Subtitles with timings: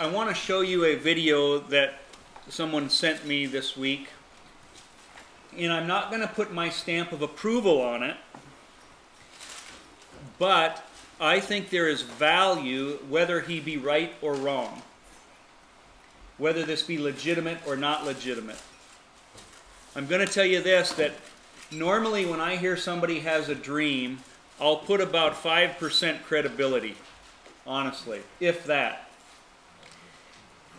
[0.00, 1.94] I want to show you a video that
[2.48, 4.08] someone sent me this week.
[5.56, 8.16] And I'm not going to put my stamp of approval on it,
[10.38, 10.84] but
[11.20, 14.82] I think there is value whether he be right or wrong,
[16.36, 18.60] whether this be legitimate or not legitimate.
[19.96, 21.12] I'm going to tell you this that
[21.72, 24.20] normally when I hear somebody has a dream,
[24.60, 26.94] I'll put about 5% credibility,
[27.66, 29.07] honestly, if that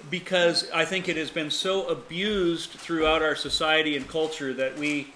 [0.10, 5.14] because I think it has been so abused throughout our society and culture that we.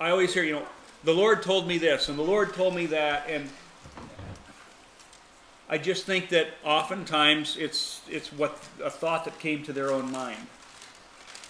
[0.00, 0.66] I always hear, you know,
[1.04, 3.48] the Lord told me this and the Lord told me that, and
[5.68, 10.10] I just think that oftentimes it's it's what a thought that came to their own
[10.10, 10.46] mind.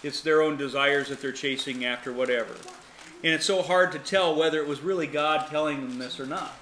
[0.03, 2.55] It's their own desires that they're chasing after, whatever.
[3.25, 6.27] And it's so hard to tell whether it was really God telling them this or
[6.27, 6.55] not.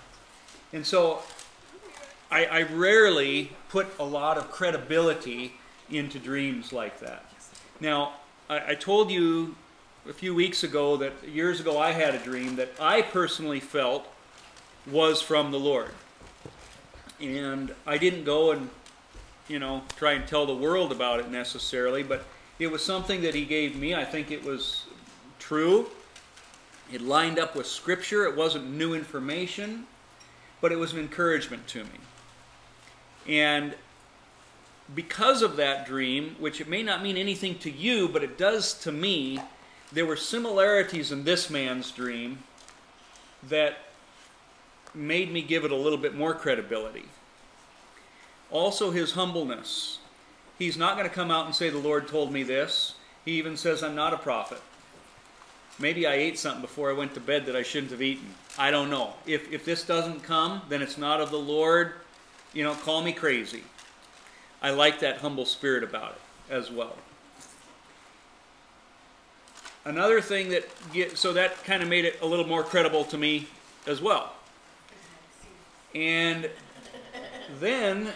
[0.73, 1.23] And so
[2.31, 5.55] I, I rarely put a lot of credibility
[5.91, 7.25] into dreams like that.
[7.81, 8.15] Now,
[8.49, 9.55] I, I told you
[10.09, 14.07] a few weeks ago that years ago I had a dream that I personally felt
[14.91, 15.91] was from the Lord.
[17.21, 18.69] And I didn't go and,
[19.49, 22.25] you know, try and tell the world about it necessarily, but
[22.59, 23.95] it was something that He gave me.
[23.95, 24.85] I think it was
[25.39, 25.89] true.
[26.93, 28.25] It lined up with Scripture.
[28.25, 29.87] It wasn't new information,
[30.61, 32.01] but it was an encouragement to me.
[33.29, 33.75] And
[34.95, 38.75] because of that dream, which it may not mean anything to you, but it does
[38.81, 39.41] to me,
[39.93, 42.41] there were similarities in this man's dream
[43.49, 43.79] that
[44.95, 47.05] made me give it a little bit more credibility.
[48.51, 49.99] Also, his humbleness.
[50.59, 52.95] He's not going to come out and say, The Lord told me this.
[53.25, 54.61] He even says, I'm not a prophet.
[55.79, 58.35] Maybe I ate something before I went to bed that I shouldn't have eaten.
[58.57, 59.15] I don't know.
[59.27, 61.95] If, if this doesn't come, then it's not of the Lord
[62.55, 63.65] you know, call me crazy.
[64.63, 66.97] I like that humble spirit about it as well.
[69.85, 73.19] Another thing that get, so that kind of made it a little more credible to
[73.19, 73.49] me
[73.87, 74.33] as well.
[75.95, 76.49] And
[77.61, 78.09] then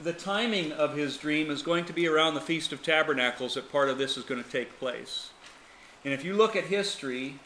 [0.00, 3.70] the timing of his dream is going to be around the Feast of Tabernacles that
[3.70, 5.30] part of this is going to take place.
[6.04, 7.38] And if you look at history,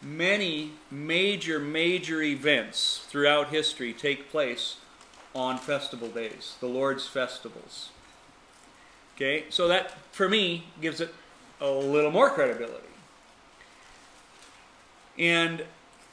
[0.00, 4.76] many major, major events throughout history take place
[5.34, 7.90] on festival days, the Lord's festivals.
[9.16, 11.14] Okay, so that for me gives it
[11.60, 12.88] a little more credibility.
[15.18, 15.64] And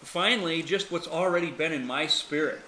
[0.01, 2.61] finally, just what's already been in my spirit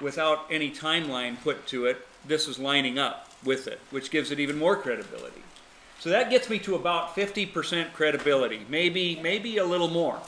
[0.00, 4.40] without any timeline put to it, this is lining up with it, which gives it
[4.40, 5.42] even more credibility.
[5.98, 10.20] So that gets me to about 50% credibility, maybe maybe a little more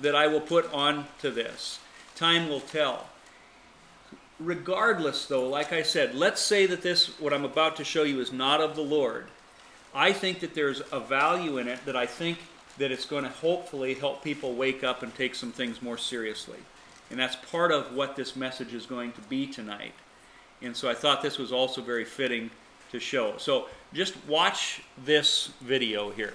[0.00, 1.78] that I will put on to this.
[2.16, 3.09] Time will tell
[4.40, 8.20] regardless, though, like I said, let's say that this, what I'm about to show you,
[8.20, 9.26] is not of the Lord.
[9.94, 12.38] I think that there's a value in it that I think
[12.78, 16.58] that it's going to hopefully help people wake up and take some things more seriously.
[17.10, 19.92] And that's part of what this message is going to be tonight.
[20.62, 22.50] And so I thought this was also very fitting
[22.92, 23.36] to show.
[23.36, 26.34] So just watch this video here.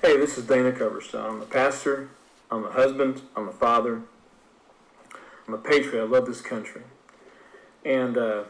[0.00, 1.30] Hey, this is Dana Coverstone.
[1.30, 2.08] I'm a pastor
[2.52, 3.22] I'm a husband.
[3.34, 4.02] I'm a father.
[5.48, 6.02] I'm a patriot.
[6.02, 6.82] I love this country.
[7.82, 8.44] And uh,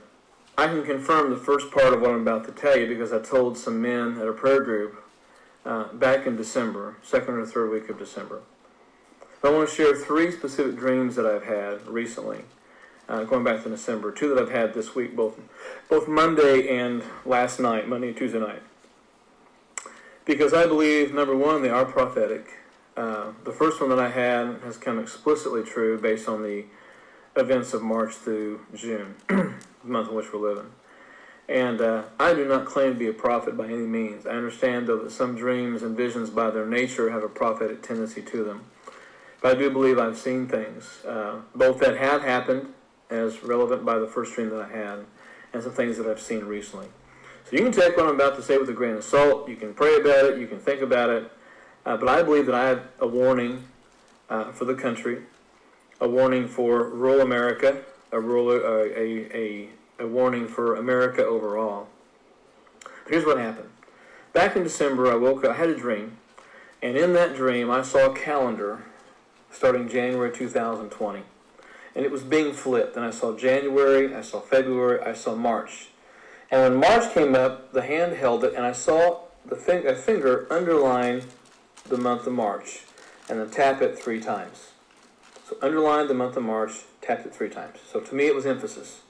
[0.58, 3.20] I can confirm the first part of what I'm about to tell you because I
[3.20, 5.04] told some men at a prayer group
[5.64, 8.42] uh, back in December, second or third week of December.
[9.44, 12.40] I want to share three specific dreams that I've had recently,
[13.08, 14.10] uh, going back to December.
[14.10, 15.38] Two that I've had this week, both
[15.88, 18.62] both Monday and last night, Monday and Tuesday night.
[20.24, 22.61] Because I believe, number one, they are prophetic.
[22.97, 26.64] Uh, the first one that I had has come explicitly true based on the
[27.36, 29.54] events of March through June, the
[29.84, 30.70] month in which we're living.
[31.48, 34.26] And uh, I do not claim to be a prophet by any means.
[34.26, 38.22] I understand, though, that some dreams and visions by their nature have a prophetic tendency
[38.22, 38.64] to them.
[39.41, 42.72] But I do believe I've seen things, uh, both that have happened,
[43.11, 45.00] as relevant by the first dream that I had,
[45.52, 46.87] and some things that I've seen recently.
[47.44, 49.49] So you can take what I'm about to say with a grain of salt.
[49.49, 50.38] You can pray about it.
[50.38, 51.31] You can think about it.
[51.84, 53.64] Uh, but I believe that I have a warning
[54.31, 55.23] uh, for the country,
[56.00, 57.82] a warning for rural America,
[58.12, 59.69] a, rural, uh, a, a,
[59.99, 61.88] a warning for America overall.
[62.82, 63.70] But here's what happened.
[64.32, 66.19] Back in December, I woke up, I had a dream,
[66.81, 68.85] and in that dream, I saw a calendar
[69.50, 71.23] starting January 2020.
[71.94, 75.88] And it was being flipped, and I saw January, I saw February, I saw March.
[76.50, 80.46] And when March came up, the hand held it, and I saw the a finger
[80.50, 81.23] underline
[81.88, 82.84] the month of March
[83.29, 84.70] and then tap it three times.
[85.49, 87.79] So underlined the month of March, tapped it three times.
[87.90, 89.00] So to me, it was emphasis.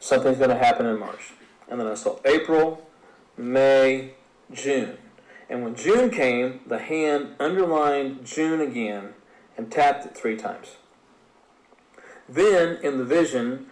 [0.00, 1.32] Something's going to happen in March.
[1.68, 2.86] And then I saw April,
[3.36, 4.12] May,
[4.52, 4.98] June.
[5.50, 9.14] And when June came, the hand underlined June again
[9.56, 10.76] and tapped it three times.
[12.28, 13.66] Then in the vision,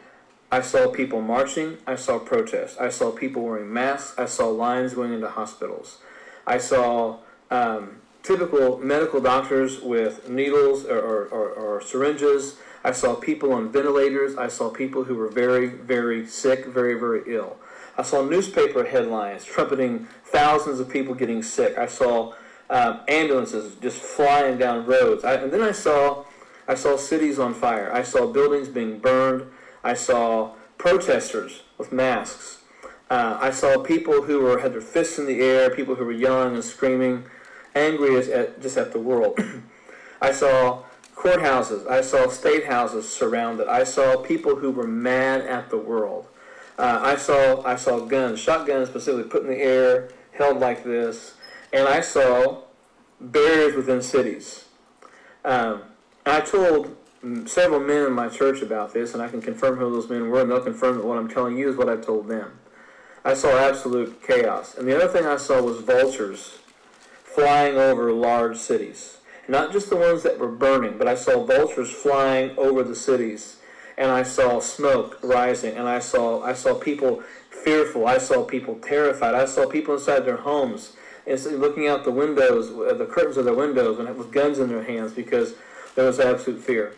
[0.50, 1.78] I saw people marching.
[1.86, 2.78] I saw protests.
[2.78, 4.18] I saw people wearing masks.
[4.18, 5.98] I saw lines going into hospitals.
[6.46, 7.18] I saw
[7.50, 12.56] um, typical medical doctors with needles or, or, or, or syringes.
[12.82, 14.36] I saw people on ventilators.
[14.36, 17.56] I saw people who were very, very sick, very, very ill.
[17.96, 21.78] I saw newspaper headlines trumpeting thousands of people getting sick.
[21.78, 22.34] I saw
[22.68, 25.24] um, ambulances just flying down roads.
[25.24, 26.24] I, and then I saw,
[26.66, 27.92] I saw cities on fire.
[27.92, 29.48] I saw buildings being burned.
[29.84, 32.58] I saw protesters with masks.
[33.08, 36.12] Uh, I saw people who were had their fists in the air, people who were
[36.12, 37.24] yelling and screaming,
[37.76, 39.38] angry as at, just at the world.
[40.20, 40.82] I saw
[41.14, 41.86] courthouses.
[41.86, 43.68] I saw state houses surrounded.
[43.68, 46.26] I saw people who were mad at the world.
[46.78, 51.34] Uh, I saw I saw guns, shotguns specifically put in the air, held like this,
[51.72, 52.62] and I saw
[53.20, 54.66] barriers within cities.
[55.44, 55.82] Um,
[56.26, 56.94] I told
[57.46, 60.42] several men in my church about this, and I can confirm who those men were,
[60.42, 62.58] and they'll confirm that what I'm telling you is what I told them.
[63.24, 66.58] I saw absolute chaos, and the other thing I saw was vultures
[67.36, 69.18] flying over large cities.
[69.46, 73.56] Not just the ones that were burning, but I saw vultures flying over the cities
[73.98, 78.06] and I saw smoke rising, and I saw I saw people fearful.
[78.06, 79.34] I saw people terrified.
[79.34, 80.96] I saw people inside their homes
[81.26, 84.68] and looking out the windows, uh, the curtains of their windows, and with guns in
[84.68, 85.54] their hands because
[85.94, 86.94] there was absolute fear.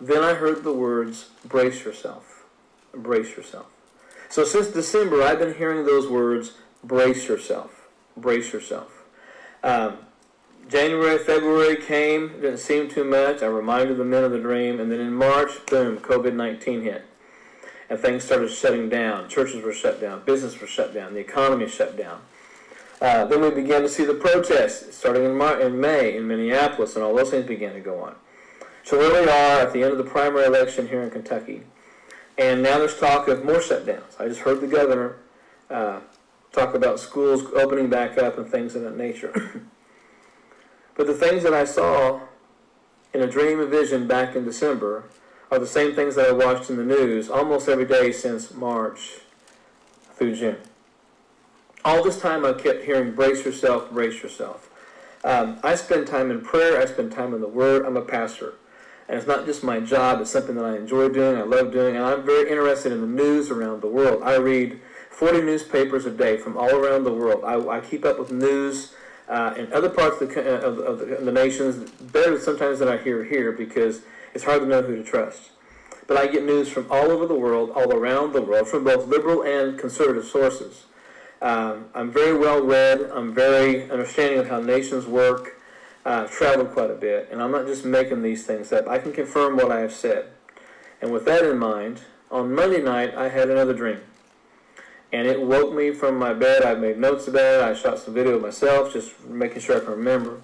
[0.00, 2.44] Then I heard the words, "Brace yourself,
[2.92, 3.66] brace yourself."
[4.28, 6.52] So since December, I've been hearing those words,
[6.82, 7.73] "Brace yourself,
[8.16, 9.04] brace yourself."
[9.62, 9.98] Um,
[10.68, 13.42] January, February came, didn't seem too much.
[13.42, 17.04] I reminded the men of the dream, and then in March, boom, COVID 19 hit.
[17.90, 19.28] And things started shutting down.
[19.28, 22.22] Churches were shut down, business was shut down, the economy shut down.
[23.00, 26.94] Uh, then we began to see the protests starting in, Mar- in May in Minneapolis,
[26.94, 28.14] and all those things began to go on.
[28.84, 31.62] So here we are at the end of the primary election here in Kentucky,
[32.38, 34.18] and now there's talk of more shutdowns.
[34.18, 35.16] I just heard the governor
[35.68, 36.00] uh,
[36.54, 39.62] talk about schools opening back up and things of that nature.
[40.96, 42.20] But the things that I saw
[43.12, 45.04] in a dream and vision back in December
[45.50, 49.18] are the same things that I watched in the news almost every day since March
[50.14, 50.56] through June.
[51.84, 54.70] All this time I kept hearing, brace yourself, brace yourself.
[55.22, 58.54] Um, I spend time in prayer, I spend time in the Word, I'm a pastor.
[59.08, 61.96] And it's not just my job, it's something that I enjoy doing, I love doing,
[61.96, 64.22] and I'm very interested in the news around the world.
[64.22, 64.80] I read
[65.14, 67.44] 40 newspapers a day from all around the world.
[67.44, 68.94] I, I keep up with news
[69.28, 72.88] uh, in other parts of the, uh, of, of the, the nations better sometimes than
[72.88, 74.02] I hear here because
[74.34, 75.50] it's hard to know who to trust.
[76.08, 79.06] But I get news from all over the world, all around the world, from both
[79.06, 80.84] liberal and conservative sources.
[81.40, 83.10] Um, I'm very well read.
[83.14, 85.60] I'm very understanding of how nations work.
[86.04, 88.88] Uh, I've traveled quite a bit, and I'm not just making these things up.
[88.88, 90.26] I can confirm what I have said.
[91.00, 92.00] And with that in mind,
[92.30, 94.00] on Monday night, I had another dream
[95.12, 96.64] and it woke me from my bed.
[96.64, 97.62] I made notes about it.
[97.62, 100.40] I shot some video myself, just making sure I can remember.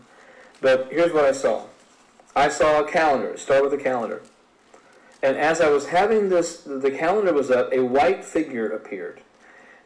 [0.60, 1.64] But here's what I saw.
[2.36, 3.36] I saw a calendar.
[3.36, 4.22] Start with a calendar.
[5.22, 7.72] And as I was having this, the calendar was up.
[7.72, 9.20] A white figure appeared,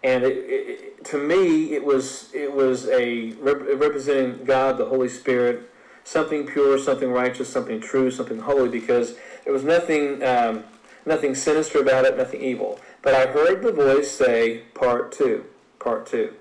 [0.04, 5.08] and it, it, to me, it was it was a rep- representing God, the Holy
[5.08, 5.68] Spirit,
[6.04, 8.68] something pure, something righteous, something true, something holy.
[8.68, 10.62] Because there was nothing um,
[11.04, 12.78] nothing sinister about it, nothing evil.
[13.04, 15.44] But I heard the voice say, Part 2,
[15.78, 16.32] Part 2.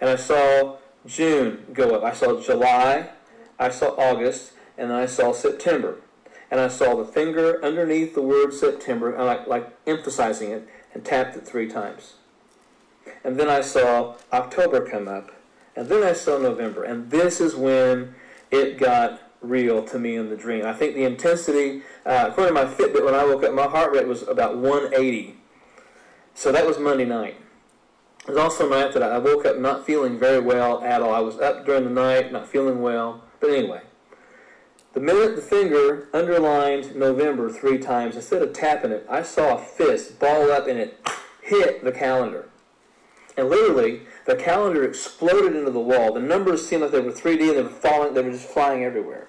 [0.00, 2.04] And I saw June go up.
[2.04, 3.10] I saw July,
[3.58, 5.96] I saw August, and I saw September.
[6.52, 11.36] And I saw the finger underneath the word September, like, like emphasizing it, and tapped
[11.36, 12.14] it three times.
[13.24, 15.32] And then I saw October come up,
[15.74, 16.84] and then I saw November.
[16.84, 18.14] And this is when
[18.52, 20.64] it got real to me in the dream.
[20.64, 23.92] I think the intensity, uh, according to my Fitbit, when I woke up, my heart
[23.92, 25.38] rate was about 180
[26.34, 27.36] so that was Monday night.
[28.26, 31.14] It was also a night that I woke up not feeling very well at all.
[31.14, 33.22] I was up during the night, not feeling well.
[33.38, 33.82] But anyway,
[34.94, 39.58] the minute the finger underlined November three times, instead of tapping it, I saw a
[39.58, 41.06] fist ball up and it
[41.42, 42.48] hit the calendar.
[43.36, 46.12] And literally, the calendar exploded into the wall.
[46.12, 48.84] The numbers seemed like they were 3D and they were falling, they were just flying
[48.84, 49.28] everywhere.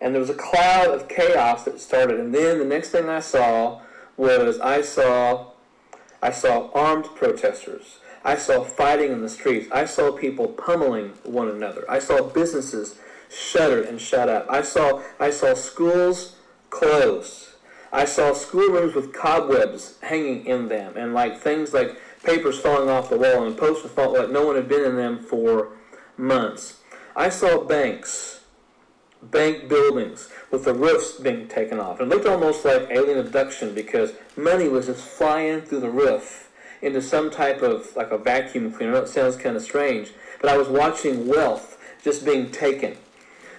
[0.00, 2.18] And there was a cloud of chaos that started.
[2.18, 3.80] And then the next thing I saw
[4.16, 5.49] was I saw
[6.22, 7.98] I saw armed protesters.
[8.24, 9.70] I saw fighting in the streets.
[9.72, 11.84] I saw people pummeling one another.
[11.88, 12.98] I saw businesses
[13.30, 14.46] shuttered and shut up.
[14.50, 16.36] I saw I saw schools
[16.68, 17.48] closed.
[17.92, 23.10] I saw schoolrooms with cobwebs hanging in them and like things like papers falling off
[23.10, 25.70] the wall and posters falling like no one had been in them for
[26.16, 26.80] months.
[27.16, 28.39] I saw banks,
[29.22, 32.00] bank buildings with the roofs being taken off.
[32.00, 36.50] It looked almost like alien abduction because money was just flying through the roof
[36.82, 38.96] into some type of like a vacuum cleaner.
[38.96, 42.96] It sounds kind of strange, but I was watching wealth just being taken.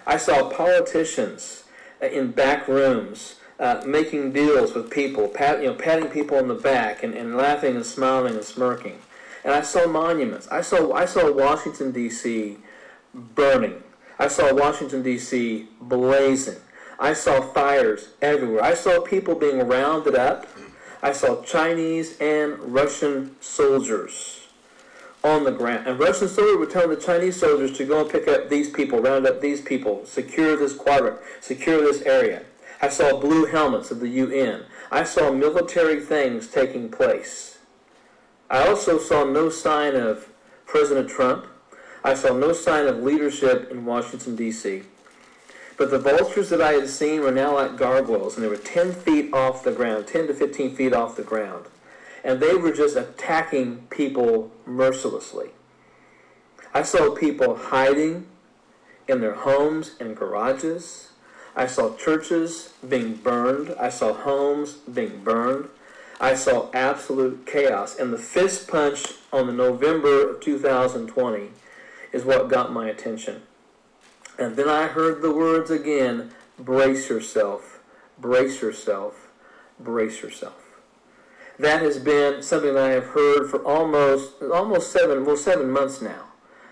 [0.05, 1.63] I saw politicians
[2.01, 6.47] uh, in back rooms uh, making deals with people, pat, you know, patting people on
[6.47, 8.97] the back and, and laughing and smiling and smirking.
[9.43, 10.47] And I saw monuments.
[10.49, 12.57] I saw I saw Washington D.C.
[13.13, 13.83] burning.
[14.21, 15.67] I saw Washington D.C.
[15.81, 16.59] blazing.
[16.99, 18.63] I saw fires everywhere.
[18.63, 20.45] I saw people being rounded up.
[21.01, 24.45] I saw Chinese and Russian soldiers
[25.23, 25.87] on the ground.
[25.87, 29.01] And Russian soldiers were telling the Chinese soldiers to go and pick up these people,
[29.01, 32.43] round up these people, secure this quadrant, secure this area.
[32.79, 34.65] I saw blue helmets of the UN.
[34.91, 37.57] I saw military things taking place.
[38.51, 40.29] I also saw no sign of
[40.67, 41.47] President Trump.
[42.03, 44.83] I saw no sign of leadership in Washington, D.C.
[45.77, 48.93] But the vultures that I had seen were now like gargoyles, and they were 10
[48.93, 51.65] feet off the ground, 10 to 15 feet off the ground.
[52.23, 55.49] And they were just attacking people mercilessly.
[56.73, 58.27] I saw people hiding
[59.07, 61.09] in their homes and garages.
[61.55, 63.75] I saw churches being burned.
[63.79, 65.69] I saw homes being burned.
[66.19, 67.97] I saw absolute chaos.
[67.97, 71.49] And the fist punch on the November of 2020
[72.11, 73.43] is what got my attention.
[74.37, 77.79] And then I heard the words again brace yourself,
[78.19, 79.31] brace yourself,
[79.79, 80.61] brace yourself.
[81.59, 86.01] That has been something that I have heard for almost almost seven well seven months
[86.01, 86.25] now.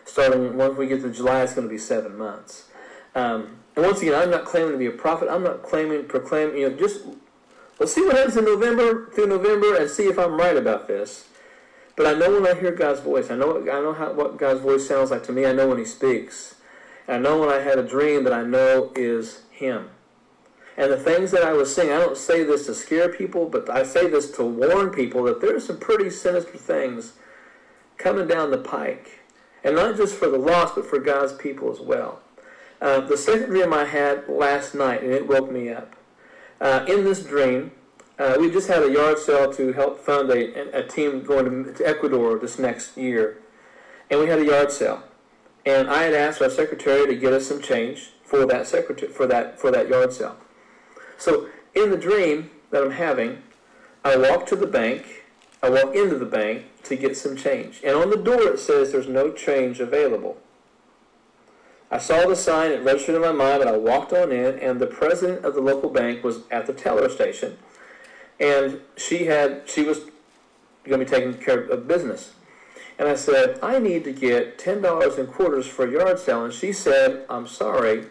[0.06, 2.70] Starting once we get to July, it's going to be seven months.
[3.14, 5.30] Um, and once again, I'm not claiming to be a prophet.
[5.30, 6.56] I'm not claiming proclaim.
[6.56, 7.02] You know, just
[7.80, 11.28] let's see what happens in November through November and see if I'm right about this.
[12.00, 13.30] But I know when I hear God's voice.
[13.30, 15.46] I know I know how, what God's voice sounds like to me.
[15.46, 16.56] I know when He speaks.
[17.10, 19.90] I know when I had a dream that I know is Him.
[20.78, 23.70] And the things that I was seeing, I don't say this to scare people, but
[23.70, 27.16] I say this to warn people that there are some pretty sinister things
[27.98, 29.20] coming down the pike.
[29.66, 32.22] And not just for the lost, but for God's people as well.
[32.80, 35.98] Uh, the second dream I had last night, and it woke me up.
[36.62, 37.74] Uh, in this dream,
[38.20, 41.74] uh, we just had a yard sale to help fund a, a team going to,
[41.74, 43.38] to Ecuador this next year.
[44.10, 45.04] And we had a yard sale.
[45.66, 49.26] And I had asked our secretary to get us some change for that secretary for
[49.28, 50.38] that for that yard sale.
[51.18, 53.42] So in the dream that I'm having,
[54.04, 55.26] I walk to the bank.
[55.62, 58.94] I walk into the bank to get some change, and on the door it says
[58.94, 60.38] there's no change available.
[61.92, 64.80] I saw the sign, it registered in my mind, and I walked on in, and
[64.80, 67.58] the president of the local bank was at the teller station,
[68.40, 70.00] and she had she was
[70.86, 72.34] going to be taking care of business.
[72.98, 76.44] And I said, I need to get $10 in quarters for a yard sale.
[76.44, 78.06] And she said, I'm sorry,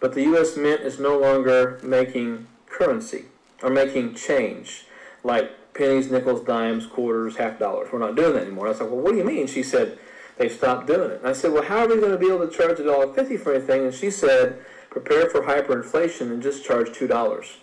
[0.00, 0.56] but the U.S.
[0.56, 3.26] Mint is no longer making currency
[3.62, 4.86] or making change
[5.22, 7.88] like pennies, nickels, dimes, quarters, half dollars.
[7.92, 8.66] We're not doing that anymore.
[8.66, 9.46] I was like, well, what do you mean?
[9.46, 9.98] She said,
[10.38, 11.18] they've stopped doing it.
[11.18, 13.12] And I said, well, how are we going to be able to charge a dollar
[13.12, 13.84] fifty for anything?
[13.84, 17.58] And she said, prepare for hyperinflation and just charge two dollars.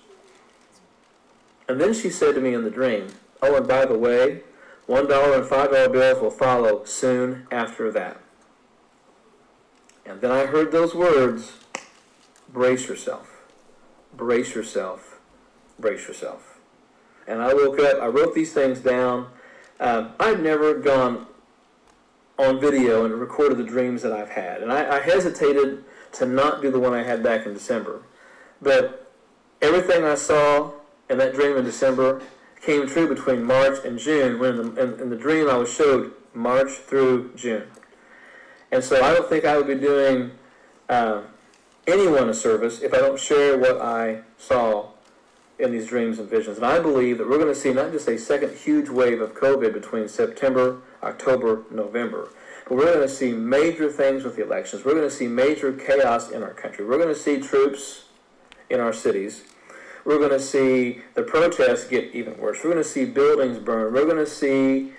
[1.68, 3.08] And then she said to me in the dream,
[3.42, 4.42] oh, and by the way,
[4.86, 8.20] one dollar and five dollar bills will follow soon after that.
[10.06, 11.54] And then I heard those words
[12.52, 13.42] brace yourself,
[14.16, 15.20] brace yourself,
[15.80, 16.60] brace yourself.
[17.26, 19.28] And I woke up, I wrote these things down.
[19.80, 21.28] Um, I've never gone
[22.38, 24.62] on video and recorded the dreams that I've had.
[24.62, 28.02] And I, I hesitated to not do the one I had back in December.
[28.62, 29.10] But
[29.62, 30.72] everything I saw
[31.14, 32.22] in that dream in December
[32.62, 35.72] came true between March and June, when in the, in, in the dream I was
[35.74, 37.68] showed March through June.
[38.72, 40.32] And so I don't think I would be doing
[40.90, 41.22] uh,
[41.88, 44.90] anyone a service if I don't share what I saw
[45.60, 46.58] in these dreams and visions.
[46.58, 49.36] And I believe that we're going to see not just a second huge wave of
[49.36, 52.30] COVID between September, October, November,
[52.68, 54.84] but we're going to see major things with the elections.
[54.84, 56.86] We're going to see major chaos in our country.
[56.86, 58.06] We're going to see troops
[58.70, 59.44] in our cities
[60.06, 62.60] we're going to see the protests get even worse.
[62.64, 63.94] We're going to see buildings burn.
[63.94, 64.92] We're going to see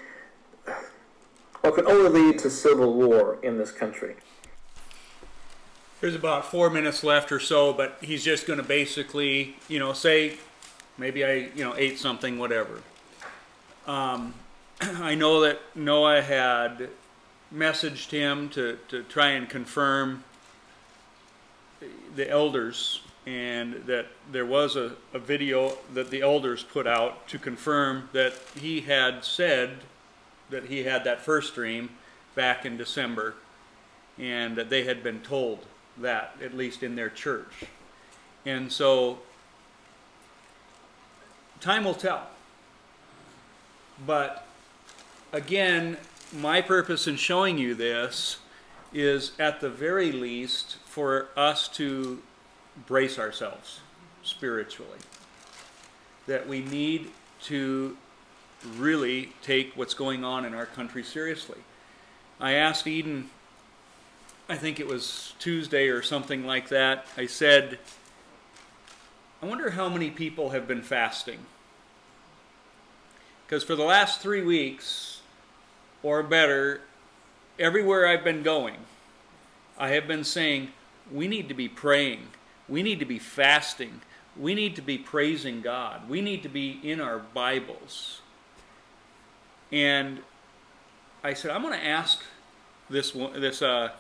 [1.61, 4.17] what could only lead to civil war in this country.
[6.01, 9.93] There's about four minutes left or so, but he's just going to basically, you know,
[9.95, 10.37] say,
[10.99, 12.83] maybe I, you know, ate something, whatever.
[13.87, 14.35] Um,
[14.81, 16.91] I know that Noah had
[17.55, 20.25] messaged him to, to try and confirm
[22.15, 27.39] the elders, and that there was a, a video that the elders put out to
[27.39, 29.79] confirm that he had said
[30.51, 31.91] that he had that first dream
[32.35, 33.35] back in December,
[34.19, 35.67] and that they had been told
[35.97, 37.65] that, at least in their church.
[38.45, 39.21] And so,
[41.61, 42.29] time will tell.
[44.07, 44.47] But
[45.33, 45.97] again,
[46.33, 48.39] my purpose in showing you this
[48.93, 52.23] is at the very least for us to
[52.87, 53.81] brace ourselves
[54.23, 54.99] spiritually.
[56.27, 57.11] That we need
[57.45, 57.97] to
[58.77, 61.59] really take what's going on in our country seriously.
[62.41, 63.31] I asked Eden,
[64.49, 67.79] I think it was Tuesday or something like that, I said,
[69.43, 71.41] I wonder how many people have been fasting.
[73.47, 75.21] Because for the last three weeks,
[76.03, 76.81] or better,
[77.59, 78.77] everywhere I've been going,
[79.79, 80.71] I have been saying,
[81.11, 82.29] we need to be praying.
[82.69, 84.01] We need to be fasting.
[84.37, 86.09] We need to be praising God.
[86.09, 88.21] We need to be in our Bibles.
[89.71, 90.21] And
[91.23, 92.21] I said, I'm going to ask
[92.91, 93.91] this, this uh,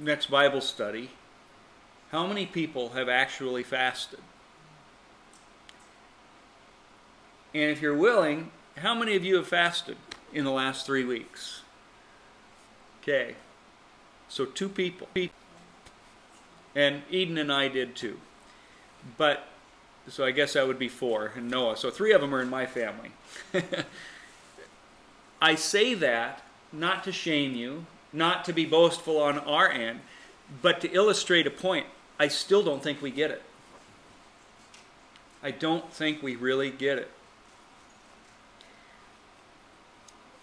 [0.00, 1.10] next Bible study
[2.10, 4.18] how many people have actually fasted?
[7.54, 9.96] And if you're willing, how many of you have fasted
[10.32, 11.62] in the last three weeks?
[13.02, 13.36] Okay.
[14.28, 15.08] So two people.
[16.74, 18.18] And Eden and I did too.
[19.16, 19.46] But,
[20.08, 21.76] so I guess that would be four, and Noah.
[21.76, 23.10] So three of them are in my family.
[25.42, 30.00] I say that not to shame you, not to be boastful on our end,
[30.62, 31.86] but to illustrate a point.
[32.18, 33.42] I still don't think we get it.
[35.42, 37.10] I don't think we really get it.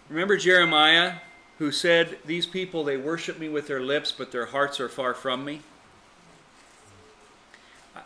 [0.09, 1.15] Remember Jeremiah,
[1.59, 5.13] who said, These people, they worship me with their lips, but their hearts are far
[5.13, 5.61] from me?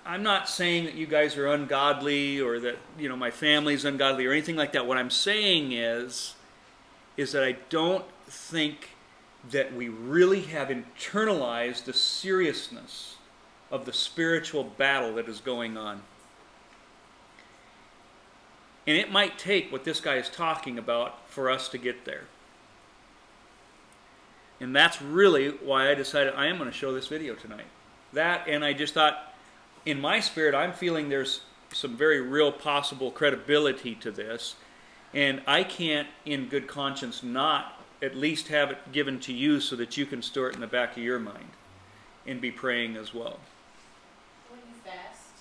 [0.05, 4.25] I'm not saying that you guys are ungodly or that, you know, my family's ungodly
[4.25, 4.87] or anything like that.
[4.87, 6.35] What I'm saying is,
[7.17, 8.89] is that I don't think
[9.49, 13.15] that we really have internalized the seriousness
[13.69, 16.01] of the spiritual battle that is going on.
[18.87, 22.23] And it might take what this guy is talking about for us to get there.
[24.59, 27.65] And that's really why I decided I am going to show this video tonight.
[28.13, 29.30] That, and I just thought,
[29.85, 31.41] in my spirit, I'm feeling there's
[31.73, 34.55] some very real possible credibility to this.
[35.13, 39.75] And I can't, in good conscience, not at least have it given to you so
[39.75, 41.49] that you can store it in the back of your mind
[42.25, 43.39] and be praying as well.
[44.49, 45.31] When you fast,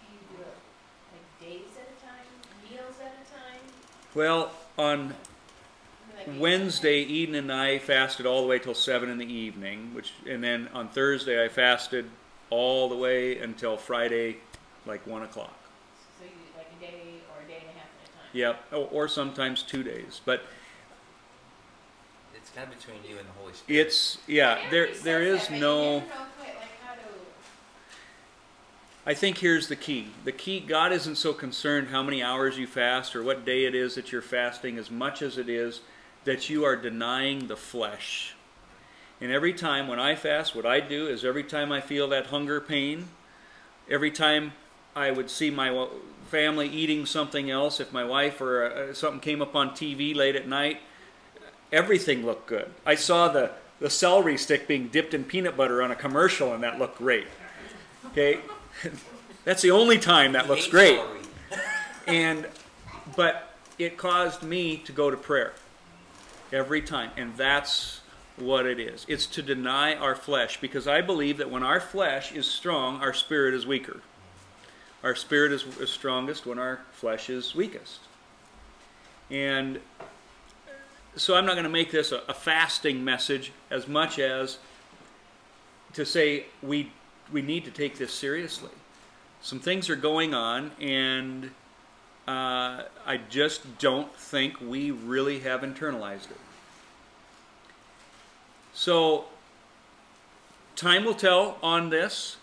[0.00, 0.56] do you do it
[1.12, 2.26] like days at a time,
[2.70, 3.60] meals at a time?
[4.14, 5.14] Well, on
[6.38, 10.42] Wednesday, Eden and I fasted all the way till seven in the evening, which, and
[10.42, 12.10] then on Thursday I fasted
[12.50, 14.36] all the way until Friday,
[14.86, 15.54] like one o'clock.
[16.18, 17.00] So you do like a day
[17.36, 18.30] or a day and a half at a time?
[18.32, 20.20] Yep, or, or sometimes two days.
[20.24, 20.42] But
[22.34, 23.80] It's kind of between you and the Holy Spirit.
[23.86, 25.82] it's yeah, there Everybody there says that, no.
[25.98, 27.00] never know quite, like, how to-
[29.04, 30.08] I think here's the key.
[30.24, 33.74] The key God isn't so concerned how many hours you fast or what day it
[33.74, 35.80] is that you're fasting as much as it is
[36.24, 38.35] that you are denying the flesh.
[39.20, 42.26] And every time when I fast, what I do is every time I feel that
[42.26, 43.08] hunger pain,
[43.88, 44.52] every time
[44.94, 45.88] I would see my
[46.28, 50.36] family eating something else, if my wife or uh, something came up on TV late
[50.36, 50.80] at night,
[51.72, 52.70] everything looked good.
[52.84, 56.62] I saw the, the celery stick being dipped in peanut butter on a commercial, and
[56.62, 57.26] that looked great.
[58.06, 58.40] Okay?
[59.44, 61.00] That's the only time that looks great.
[62.08, 62.46] And,
[63.16, 65.54] but it caused me to go to prayer
[66.52, 67.10] every time.
[67.16, 68.00] And that's
[68.36, 69.04] what it is.
[69.08, 73.14] It's to deny our flesh because I believe that when our flesh is strong, our
[73.14, 74.00] spirit is weaker.
[75.02, 78.00] Our spirit is, strongest when our flesh is weakest.
[79.30, 79.80] And
[81.16, 84.58] so I'm not going to make this a, a fasting message as much as
[85.94, 86.92] to say we
[87.32, 88.70] we need to take this seriously.
[89.40, 91.50] Some things are going on, and
[92.28, 96.38] uh, I just don't think we really have internalized it.
[98.76, 99.24] So,
[100.76, 102.36] time will tell on this.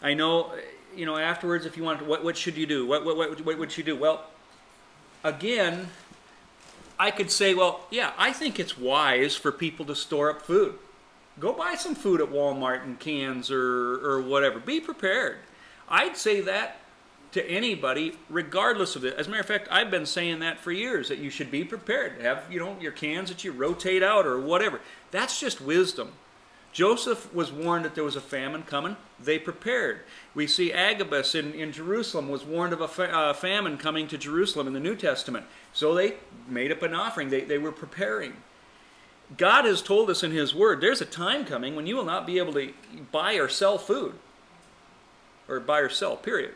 [0.00, 0.54] I know,
[0.96, 2.86] you know, afterwards, if you want, what, what should you do?
[2.86, 3.94] What, what, what, what would you do?
[3.94, 4.24] Well,
[5.22, 5.90] again,
[6.98, 10.78] I could say, well, yeah, I think it's wise for people to store up food.
[11.38, 14.58] Go buy some food at Walmart in cans or, or whatever.
[14.58, 15.36] Be prepared.
[15.90, 16.78] I'd say that
[17.36, 19.14] to anybody, regardless of it.
[19.14, 21.64] As a matter of fact, I've been saying that for years that you should be
[21.64, 22.20] prepared.
[22.20, 24.80] Have you know your cans that you rotate out or whatever.
[25.10, 26.12] That's just wisdom.
[26.72, 28.96] Joseph was warned that there was a famine coming.
[29.18, 30.00] They prepared.
[30.34, 34.18] We see Agabus in, in Jerusalem was warned of a fa- uh, famine coming to
[34.18, 35.46] Jerusalem in the New Testament.
[35.72, 37.30] So they made up an offering.
[37.30, 38.34] They, they were preparing.
[39.38, 42.26] God has told us in His Word there's a time coming when you will not
[42.26, 42.72] be able to
[43.10, 44.14] buy or sell food.
[45.48, 46.54] Or buy or sell, period.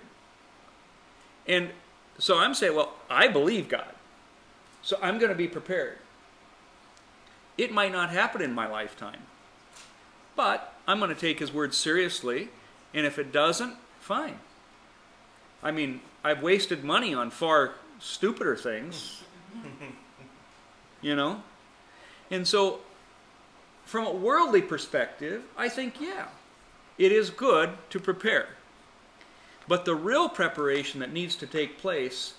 [1.46, 1.70] And
[2.18, 3.94] so I'm saying, well, I believe God.
[4.82, 5.98] So I'm going to be prepared.
[7.58, 9.20] It might not happen in my lifetime.
[10.36, 12.48] But I'm going to take his word seriously,
[12.94, 14.38] and if it doesn't, fine.
[15.62, 19.22] I mean, I've wasted money on far stupider things.
[21.02, 21.42] you know?
[22.30, 22.80] And so,
[23.84, 26.28] from a worldly perspective, I think, yeah,
[26.96, 28.48] it is good to prepare.
[29.70, 32.34] But the real preparation that needs to take place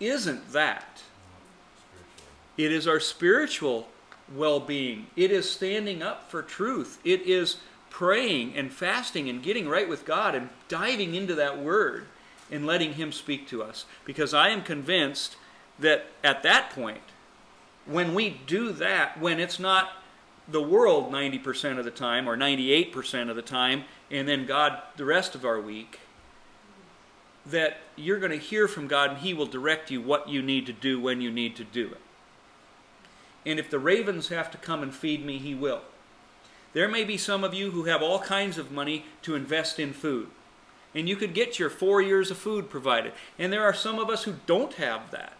[0.00, 1.02] isn't that.
[2.58, 3.88] It is our spiritual
[4.36, 5.06] well being.
[5.16, 7.00] It is standing up for truth.
[7.02, 7.56] It is
[7.88, 12.04] praying and fasting and getting right with God and diving into that word
[12.50, 13.86] and letting Him speak to us.
[14.04, 15.36] Because I am convinced
[15.78, 17.00] that at that point,
[17.86, 19.88] when we do that, when it's not
[20.46, 25.06] the world 90% of the time or 98% of the time, and then God the
[25.06, 26.00] rest of our week,
[27.46, 30.66] that you're going to hear from God and He will direct you what you need
[30.66, 32.00] to do when you need to do it.
[33.46, 35.82] And if the ravens have to come and feed me, He will.
[36.72, 39.92] There may be some of you who have all kinds of money to invest in
[39.92, 40.28] food.
[40.94, 43.12] And you could get your four years of food provided.
[43.38, 45.36] And there are some of us who don't have that.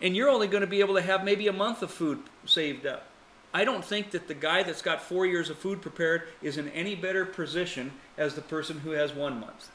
[0.00, 2.86] And you're only going to be able to have maybe a month of food saved
[2.86, 3.06] up.
[3.54, 6.68] I don't think that the guy that's got four years of food prepared is in
[6.70, 9.70] any better position as the person who has one month.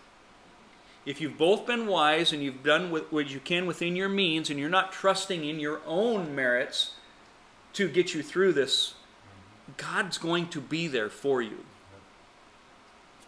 [1.08, 4.60] If you've both been wise and you've done what you can within your means and
[4.60, 6.96] you're not trusting in your own merits
[7.74, 8.94] to get you through this,
[9.78, 11.64] God's going to be there for you.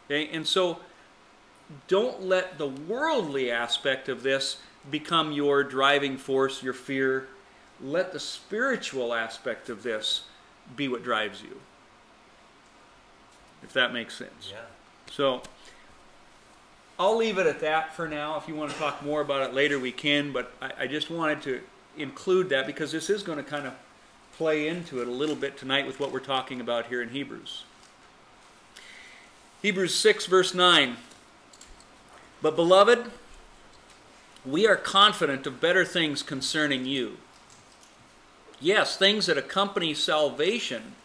[0.06, 0.28] Okay?
[0.28, 0.80] And so
[1.88, 4.58] don't let the worldly aspect of this
[4.92, 7.30] become your driving force, your fear.
[7.82, 10.24] Let the spiritual aspect of this
[10.76, 11.62] be what drives you.
[13.64, 14.50] If that makes sense.
[14.52, 14.64] Yeah.
[15.10, 15.44] So
[17.00, 18.36] I'll leave it at that for now.
[18.38, 20.34] If you want to talk more about it later, we can.
[20.34, 21.62] But I, I just wanted to
[21.98, 23.74] include that because this is going to kind of
[24.38, 27.64] play into it a little bit tonight with what we're talking about here in Hebrews.
[29.62, 30.98] Hebrews 6, verse 9.
[32.42, 33.12] But, beloved,
[34.46, 37.18] we are confident of better things concerning you.
[38.60, 40.96] Yes, things that accompany salvation.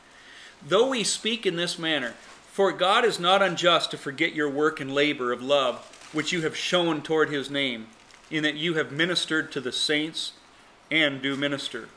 [0.66, 2.14] Though we speak in this manner,
[2.54, 6.42] for God is not unjust to forget your work and labor of love, which you
[6.42, 7.88] have shown toward his name,
[8.30, 10.34] in that you have ministered to the saints
[10.88, 11.88] and do minister.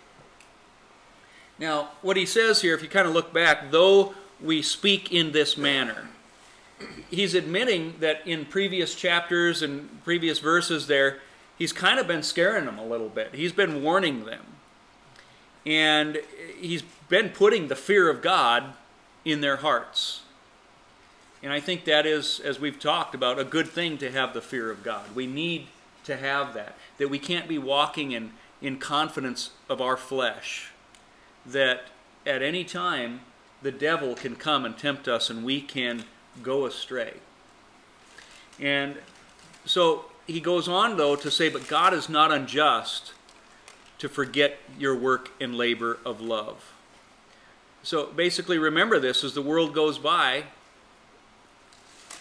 [1.60, 5.32] Now, what he says here, if you kind of look back, though we speak in
[5.32, 6.10] this manner,
[7.12, 11.20] he's admitting that in previous chapters and previous verses there,
[11.60, 13.36] he's kind of been scaring them a little bit.
[13.36, 14.42] He's been warning them.
[15.68, 16.18] And
[16.60, 18.74] he's been putting the fear of God
[19.24, 20.22] in their hearts.
[21.44, 24.42] And I think that is, as we've talked about, a good thing to have the
[24.42, 25.16] fear of God.
[25.16, 25.68] We need
[26.06, 26.76] to have that.
[26.98, 30.72] That we can't be walking in, in confidence of our flesh.
[31.46, 31.86] That
[32.26, 33.22] at any time
[33.62, 36.06] the devil can come and tempt us and we can
[36.42, 37.14] go astray.
[38.60, 38.98] And
[39.66, 43.14] so he goes on, though, to say, But God is not unjust
[44.00, 46.74] to forget your work and labor of love.
[47.84, 50.44] So basically, remember this as the world goes by,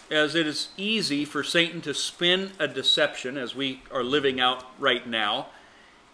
[0.09, 4.65] as it is easy for Satan to spin a deception, as we are living out
[4.79, 5.47] right now,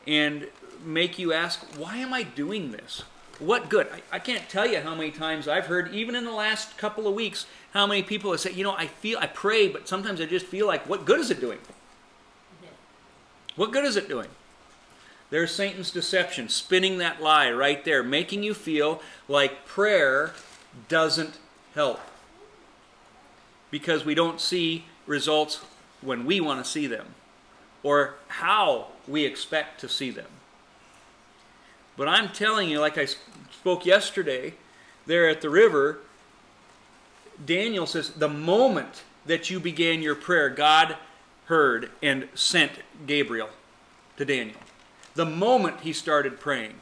[0.08, 0.48] and
[0.84, 3.04] make you ask, Why am I doing this?
[3.40, 3.88] What good?
[3.92, 7.08] I, I, can't tell you how many times I've heard, even in the last couple
[7.08, 10.22] of weeks, how many people have said, You know, I feel, I pray, but sometimes
[10.22, 11.60] I just feel like, What good is it doing?
[13.56, 14.30] What good is it doing?
[15.30, 20.34] There's Satan's deception, spinning that lie right there, making you feel like prayer
[20.88, 21.38] doesn't
[21.74, 22.00] help.
[23.74, 25.60] Because we don't see results
[26.02, 27.08] when we want to see them,
[27.82, 30.28] or how we expect to see them.
[31.98, 33.08] But I'm telling you, like I
[33.52, 34.54] spoke yesterday
[35.08, 36.02] there at the river,
[37.44, 40.96] Daniel says, the moment that you began your prayer, God
[41.46, 42.74] heard and sent
[43.08, 43.50] Gabriel
[44.18, 44.60] to Daniel.
[45.16, 46.76] The moment he started praying.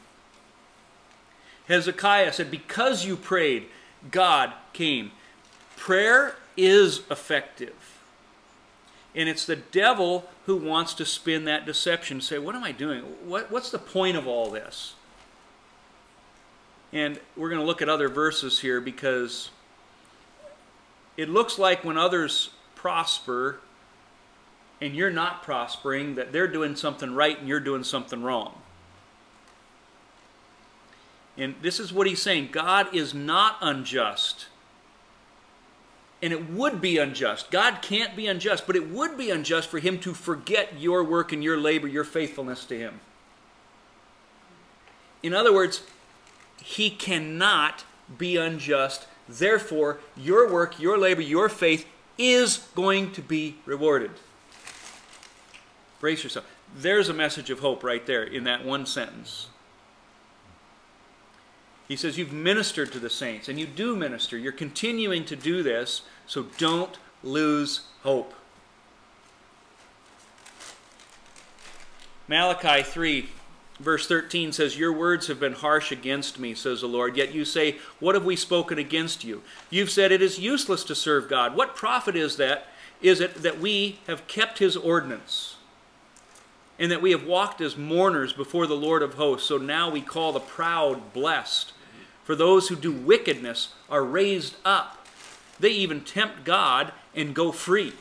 [1.68, 3.68] Hezekiah said, Because you prayed,
[4.10, 5.12] God came.
[5.78, 8.00] Prayer is effective.
[9.14, 13.02] And it's the devil who wants to spin that deception, say, What am I doing?
[13.26, 14.94] What, what's the point of all this?
[16.92, 19.50] And we're going to look at other verses here because
[21.16, 23.60] it looks like when others prosper
[24.82, 28.52] and you're not prospering, that they're doing something right and you're doing something wrong.
[31.38, 34.46] And this is what he's saying God is not unjust.
[36.22, 37.50] And it would be unjust.
[37.50, 41.32] God can't be unjust, but it would be unjust for him to forget your work
[41.32, 43.00] and your labor, your faithfulness to him.
[45.22, 45.82] In other words,
[46.62, 47.84] he cannot
[48.18, 49.06] be unjust.
[49.28, 51.86] Therefore, your work, your labor, your faith
[52.18, 54.12] is going to be rewarded.
[56.00, 56.46] Brace yourself.
[56.74, 59.48] There's a message of hope right there in that one sentence.
[61.92, 64.38] He says, You've ministered to the saints, and you do minister.
[64.38, 68.32] You're continuing to do this, so don't lose hope.
[72.26, 73.28] Malachi 3,
[73.78, 77.14] verse 13 says, Your words have been harsh against me, says the Lord.
[77.14, 79.42] Yet you say, What have we spoken against you?
[79.68, 81.54] You've said it is useless to serve God.
[81.54, 82.68] What profit is that?
[83.02, 85.56] Is it that we have kept his ordinance?
[86.78, 89.46] and that we have walked as mourners before the Lord of hosts.
[89.46, 91.74] So now we call the proud blessed.
[92.24, 95.06] For those who do wickedness are raised up.
[95.58, 97.92] They even tempt God and go free.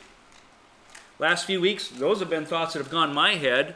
[1.20, 3.76] Last few weeks, those have been thoughts that have gone my head.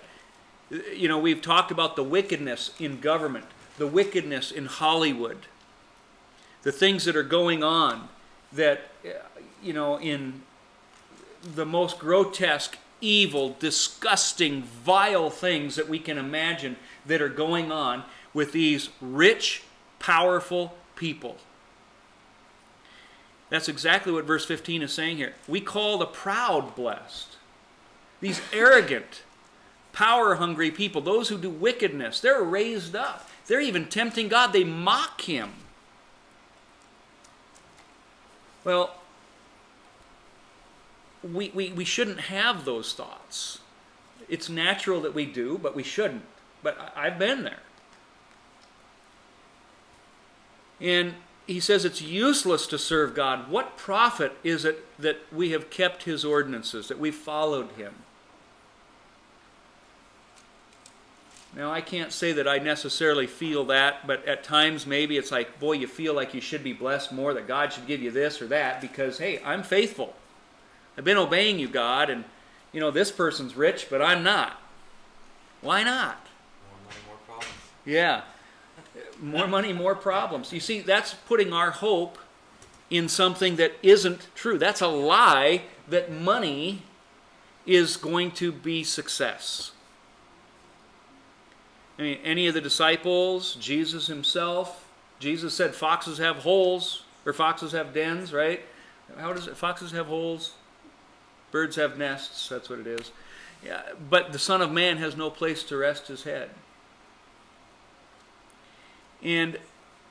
[0.95, 3.45] You know, we've talked about the wickedness in government,
[3.77, 5.37] the wickedness in Hollywood,
[6.63, 8.09] the things that are going on
[8.51, 8.89] that,
[9.61, 10.41] you know, in
[11.43, 18.03] the most grotesque evil, disgusting, vile things that we can imagine that are going on
[18.33, 19.63] with these rich,
[20.05, 21.35] powerful people.
[23.49, 25.33] That's exactly what verse 15 is saying here.
[25.47, 27.37] We call the proud blessed.
[28.21, 29.23] These arrogant,
[29.93, 33.31] power hungry people, those who do wickedness, they're raised up.
[33.47, 35.53] They're even tempting God, they mock Him.
[38.63, 38.95] Well,
[41.23, 43.57] we, we, we shouldn't have those thoughts.
[44.29, 46.25] It's natural that we do, but we shouldn't.
[46.61, 47.61] But I, I've been there.
[50.79, 51.15] And
[51.47, 53.49] he says it's useless to serve God.
[53.49, 57.93] What profit is it that we have kept his ordinances, that we've followed him?
[61.55, 65.57] Now, I can't say that I necessarily feel that, but at times maybe it's like,
[65.57, 68.41] boy, you feel like you should be blessed more, that God should give you this
[68.41, 70.13] or that, because, hey, I'm faithful.
[70.97, 72.25] I've been obeying you, God, and
[72.73, 74.59] you know, this person's rich, but I'm not.
[75.61, 76.27] Why not?
[76.69, 77.53] More money, more problems.
[77.85, 78.23] Yeah.
[79.21, 80.51] More money, more problems.
[80.51, 82.17] You see, that's putting our hope
[82.89, 84.57] in something that isn't true.
[84.57, 86.83] That's a lie that money
[87.65, 89.71] is going to be success.
[91.97, 94.87] I mean, any of the disciples, Jesus himself,
[95.19, 98.61] Jesus said foxes have holes, or foxes have dens, right?
[99.17, 99.55] How does it?
[99.55, 100.53] Foxes have holes,
[101.55, 103.11] Birds have nests, that's what it is.
[103.63, 106.49] Yeah, but the Son of Man has no place to rest his head.
[109.25, 109.57] And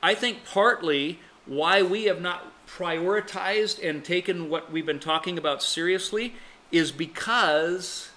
[0.03, 5.63] I think partly why we have not prioritized and taken what we've been talking about
[5.63, 6.35] seriously
[6.69, 8.09] is because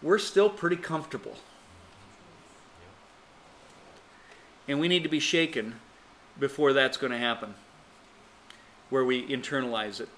[0.00, 1.36] we're still pretty comfortable.
[4.66, 5.74] And we need to be shaken
[6.40, 7.54] before that's going to happen,
[8.88, 10.08] where we internalize it.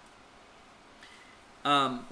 [1.64, 2.06] Um,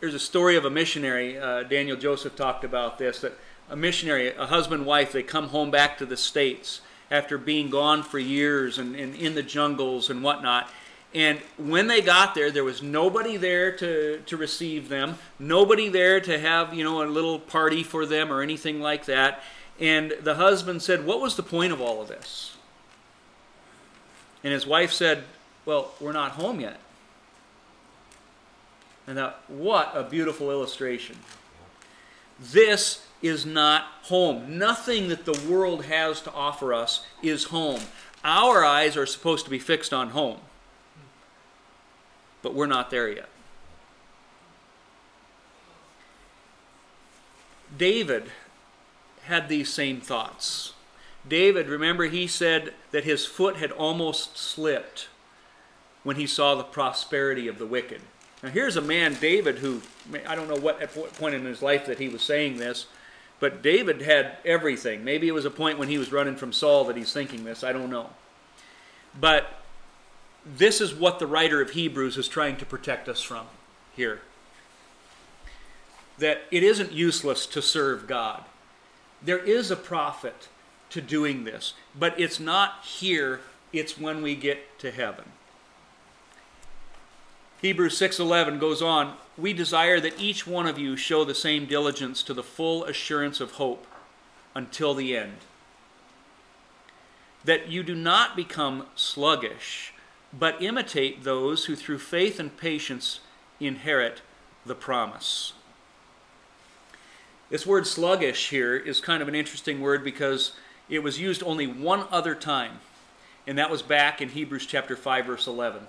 [0.00, 1.38] there's a story of a missionary.
[1.38, 3.34] Uh, Daniel Joseph talked about this that
[3.70, 8.02] a missionary, a husband wife, they come home back to the States after being gone
[8.02, 10.70] for years and, and in the jungles and whatnot.
[11.14, 16.20] And when they got there, there was nobody there to, to receive them, nobody there
[16.20, 19.42] to have, you know, a little party for them or anything like that.
[19.78, 22.56] And the husband said, What was the point of all of this?
[24.42, 25.24] And his wife said,
[25.66, 26.78] Well, we're not home yet.
[29.06, 31.16] And that, what a beautiful illustration.
[32.40, 34.58] This is not home.
[34.58, 37.80] Nothing that the world has to offer us is home.
[38.24, 40.38] Our eyes are supposed to be fixed on home,
[42.42, 43.28] but we're not there yet.
[47.76, 48.30] David
[49.24, 50.74] had these same thoughts.
[51.26, 55.08] David, remember, he said that his foot had almost slipped
[56.02, 58.00] when he saw the prosperity of the wicked.
[58.42, 59.82] Now, here's a man, David, who
[60.26, 62.86] I don't know what at what point in his life that he was saying this,
[63.42, 65.02] but David had everything.
[65.02, 67.64] Maybe it was a point when he was running from Saul that he's thinking this.
[67.64, 68.10] I don't know.
[69.18, 69.64] But
[70.46, 73.46] this is what the writer of Hebrews is trying to protect us from
[73.96, 74.20] here
[76.18, 78.44] that it isn't useless to serve God.
[79.20, 80.46] There is a profit
[80.90, 81.74] to doing this.
[81.98, 83.40] But it's not here,
[83.72, 85.24] it's when we get to heaven.
[87.60, 92.22] Hebrews 6:11 goes on, "We desire that each one of you show the same diligence
[92.24, 93.86] to the full assurance of hope
[94.54, 95.38] until the end.
[97.44, 99.94] That you do not become sluggish,
[100.32, 103.20] but imitate those who through faith and patience
[103.58, 104.20] inherit
[104.66, 105.54] the promise."
[107.48, 110.52] This word sluggish here is kind of an interesting word because
[110.88, 112.80] it was used only one other time,
[113.46, 115.88] and that was back in Hebrews chapter 5 verse 11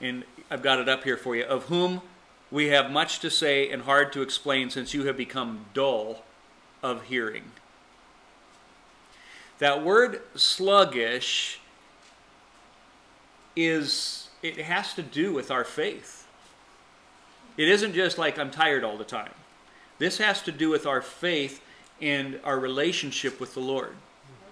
[0.00, 2.02] and I've got it up here for you, of whom
[2.50, 6.24] we have much to say and hard to explain since you have become dull
[6.82, 7.44] of hearing.
[9.58, 11.60] That word sluggish
[13.54, 16.26] is, it has to do with our faith.
[17.56, 19.32] It isn't just like I'm tired all the time.
[19.98, 21.60] This has to do with our faith
[22.00, 23.90] and our relationship with the Lord.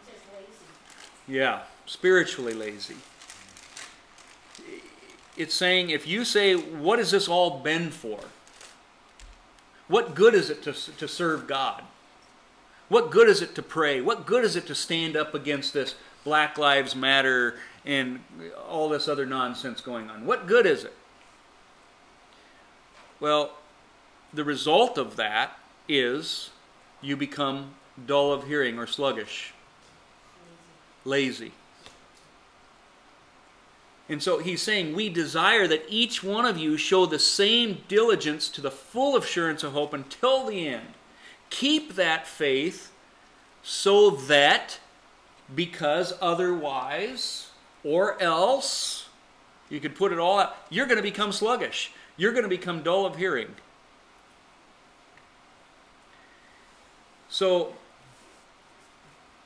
[0.04, 1.38] Which is lazy.
[1.38, 2.96] Yeah, spiritually lazy.
[5.38, 8.18] It's saying if you say, What has this all been for?
[9.86, 11.84] What good is it to, to serve God?
[12.88, 14.00] What good is it to pray?
[14.00, 17.54] What good is it to stand up against this Black Lives Matter
[17.86, 18.20] and
[18.68, 20.26] all this other nonsense going on?
[20.26, 20.94] What good is it?
[23.20, 23.52] Well,
[24.32, 25.56] the result of that
[25.88, 26.50] is
[27.00, 27.74] you become
[28.06, 29.54] dull of hearing or sluggish,
[31.04, 31.52] lazy.
[34.08, 38.48] And so he's saying, We desire that each one of you show the same diligence
[38.50, 40.88] to the full assurance of hope until the end.
[41.50, 42.90] Keep that faith
[43.62, 44.78] so that,
[45.54, 47.50] because otherwise,
[47.84, 49.08] or else,
[49.68, 51.92] you could put it all out, you're going to become sluggish.
[52.16, 53.54] You're going to become dull of hearing.
[57.28, 57.74] So,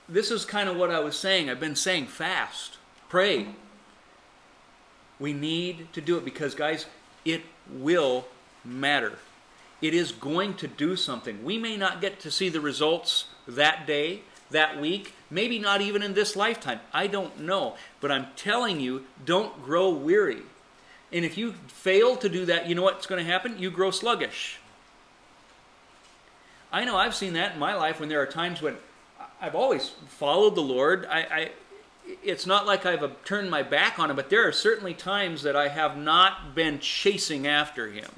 [0.08, 1.50] this is kind of what I was saying.
[1.50, 3.48] I've been saying fast, pray.
[5.22, 6.86] We need to do it because, guys,
[7.24, 8.26] it will
[8.64, 9.18] matter.
[9.80, 11.44] It is going to do something.
[11.44, 16.02] We may not get to see the results that day, that week, maybe not even
[16.02, 16.80] in this lifetime.
[16.92, 17.76] I don't know.
[18.00, 20.42] But I'm telling you, don't grow weary.
[21.12, 23.60] And if you fail to do that, you know what's going to happen?
[23.60, 24.58] You grow sluggish.
[26.72, 28.76] I know I've seen that in my life when there are times when
[29.40, 31.06] I've always followed the Lord.
[31.08, 31.50] I,
[32.22, 35.56] it's not like I've turned my back on him, but there are certainly times that
[35.56, 38.10] I have not been chasing after him.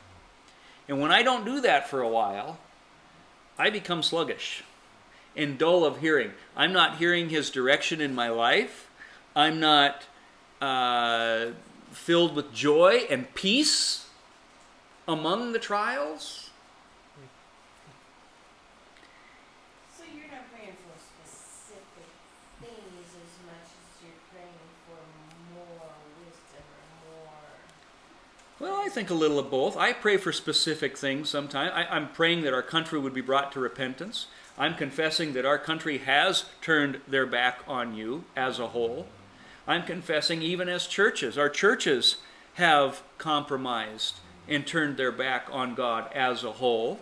[0.88, 2.58] And when I don't do that for a while,
[3.58, 4.64] I become sluggish
[5.36, 6.32] and dull of hearing.
[6.56, 8.90] I'm not hearing his direction in my life.
[9.34, 10.04] I'm not
[10.60, 11.46] uh,
[11.90, 14.06] filled with joy and peace
[15.06, 16.50] among the trials.
[19.96, 22.08] So you're not praying for specific
[22.60, 24.98] things as much as you're praying for
[25.54, 27.52] more wisdom or more.
[28.64, 29.76] Well, I think a little of both.
[29.76, 31.72] I pray for specific things sometimes.
[31.74, 34.26] I, I'm praying that our country would be brought to repentance.
[34.56, 39.06] I'm confessing that our country has turned their back on you as a whole.
[39.68, 42.16] I'm confessing, even as churches, our churches
[42.54, 47.00] have compromised and turned their back on God as a whole.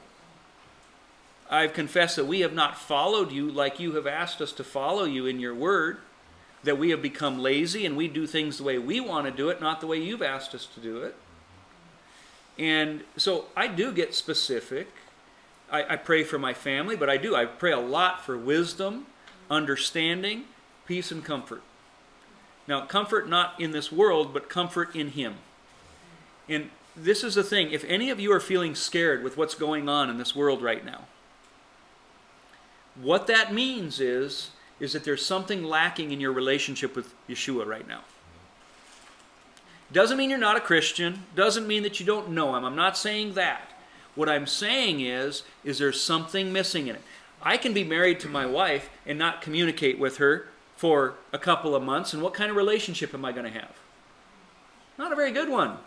[1.49, 5.05] I've confessed that we have not followed you like you have asked us to follow
[5.05, 5.99] you in your word,
[6.65, 9.49] that we have become lazy and we do things the way we want to do
[9.49, 11.15] it, not the way you've asked us to do it.
[12.59, 14.89] And so I do get specific.
[15.71, 17.35] I, I, pray for my family, but I do.
[17.35, 19.07] I pray a lot for wisdom,
[19.51, 20.45] understanding,
[20.87, 21.63] peace, and comfort.
[22.69, 25.37] Now, comfort not in this world, but comfort in Him.
[26.49, 29.89] And this is the thing if any of you are feeling scared with what's going
[29.89, 31.07] on in this world right now,
[33.01, 37.89] what that means is, is that there's something lacking in your relationship with Yeshua right
[37.89, 38.03] now.
[39.93, 41.25] Doesn't mean you're not a Christian.
[41.35, 42.65] Doesn't mean that you don't know him.
[42.65, 43.69] I'm not saying that.
[44.15, 47.03] What I'm saying is, is there's something missing in it.
[47.43, 51.75] I can be married to my wife and not communicate with her for a couple
[51.75, 53.71] of months, and what kind of relationship am I going to have?
[54.99, 55.79] Not a very good one.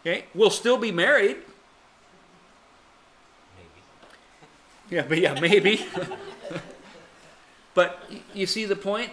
[0.00, 1.36] Okay, we'll still be married.
[3.56, 4.96] Maybe.
[4.96, 5.86] Yeah, but yeah, maybe.
[7.74, 9.10] but you see, the point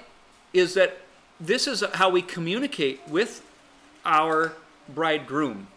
[0.53, 0.97] is that
[1.45, 3.45] this is how we communicate with
[4.05, 4.53] our
[4.87, 5.67] bridegroom.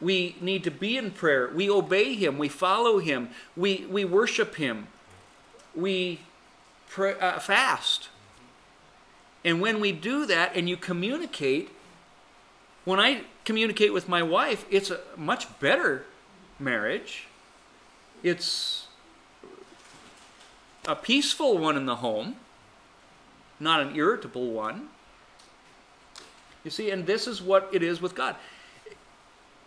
[0.00, 1.50] We need to be in prayer.
[1.54, 2.38] We obey him.
[2.38, 3.30] We follow him.
[3.56, 4.88] We, we worship him.
[5.74, 6.20] We
[6.90, 8.08] pray, uh, fast.
[9.44, 11.70] And when we do that and you communicate,
[12.84, 16.04] when I communicate with my wife, it's a much better
[16.58, 17.26] marriage.
[18.22, 18.86] It's
[20.86, 22.36] a peaceful one in the home,
[23.60, 24.88] not an irritable one.
[26.64, 28.36] You see, and this is what it is with God.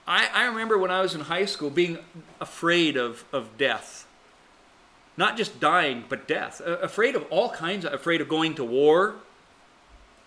[0.08, 1.98] I, I remember when I was in high school being
[2.40, 4.08] afraid of, of death.
[5.18, 6.62] Not just dying, but death.
[6.62, 9.16] A- afraid of all kinds of, afraid of going to war,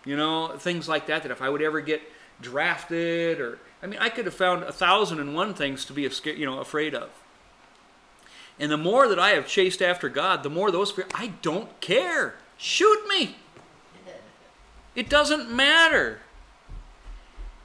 [0.04, 2.02] you know, things like that, that if I would ever get
[2.40, 6.10] drafted or, I mean, I could have found a thousand and one things to be,
[6.24, 7.10] you know, afraid of.
[8.58, 11.80] And the more that I have chased after God, the more those fear, I don't
[11.80, 12.34] care.
[12.56, 13.36] Shoot me.
[14.94, 16.20] It doesn't matter.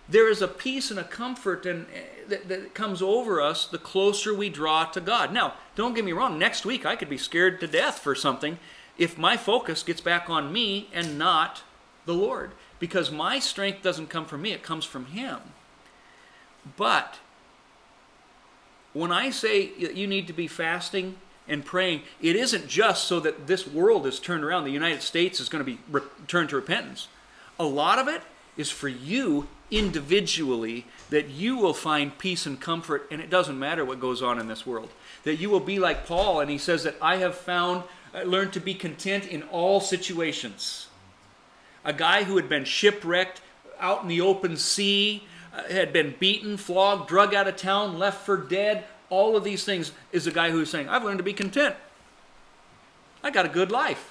[0.08, 3.78] There is a peace and a comfort and uh, that, that comes over us the
[3.78, 5.34] closer we draw to God.
[5.34, 6.38] Now, don't get me wrong.
[6.38, 8.60] Next week I could be scared to death for something
[8.98, 11.64] if my focus gets back on me and not
[12.06, 15.40] the Lord, because my strength doesn't come from me; it comes from Him.
[16.78, 17.20] But
[18.94, 21.16] when I say you need to be fasting
[21.48, 25.40] and praying, it isn't just so that this world is turned around, the United States
[25.40, 27.08] is going to be re- turned to repentance.
[27.60, 28.22] A lot of it
[28.56, 33.84] is for you individually that you will find peace and comfort, and it doesn't matter
[33.84, 34.90] what goes on in this world.
[35.24, 37.84] That you will be like Paul, and he says that I have found,
[38.14, 40.88] I learned to be content in all situations.
[41.84, 43.42] A guy who had been shipwrecked
[43.80, 45.24] out in the open sea,
[45.54, 49.64] uh, had been beaten, flogged, drug out of town, left for dead, all of these
[49.64, 51.76] things is a guy who's saying, I've learned to be content.
[53.24, 54.10] I got a good life.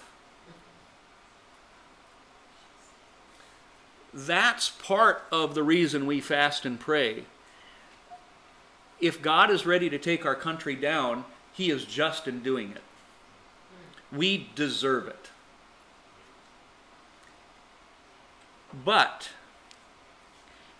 [4.14, 7.24] That's part of the reason we fast and pray.
[9.00, 12.82] If God is ready to take our country down, He is just in doing it.
[14.16, 15.30] We deserve it.
[18.84, 19.30] But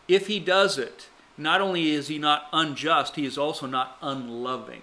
[0.06, 1.08] if He does it,
[1.42, 4.82] not only is He not unjust, He is also not unloving.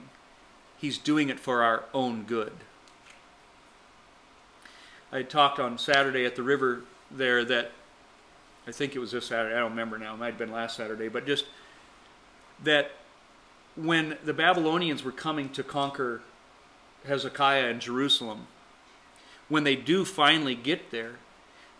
[0.77, 2.53] He's doing it for our own good.
[5.11, 7.71] I talked on Saturday at the river there that
[8.67, 10.77] I think it was this Saturday, I don't remember now, it might have been last
[10.77, 11.45] Saturday, but just
[12.63, 12.91] that
[13.75, 16.21] when the Babylonians were coming to conquer
[17.07, 18.47] Hezekiah and Jerusalem,
[19.47, 21.15] when they do finally get there,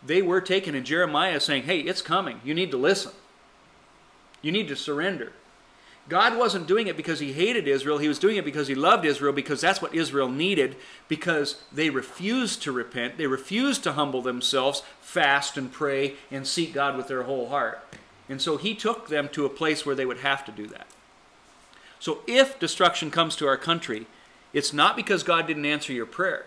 [0.04, 2.40] they were taken, and Jeremiah saying, Hey, it's coming.
[2.42, 3.12] You need to listen.
[4.42, 5.32] You need to surrender.
[6.08, 7.98] God wasn't doing it because he hated Israel.
[7.98, 10.76] He was doing it because he loved Israel, because that's what Israel needed,
[11.06, 13.16] because they refused to repent.
[13.16, 17.84] They refused to humble themselves, fast and pray, and seek God with their whole heart.
[18.28, 20.88] And so he took them to a place where they would have to do that.
[22.00, 24.06] So if destruction comes to our country,
[24.52, 26.46] it's not because God didn't answer your prayer.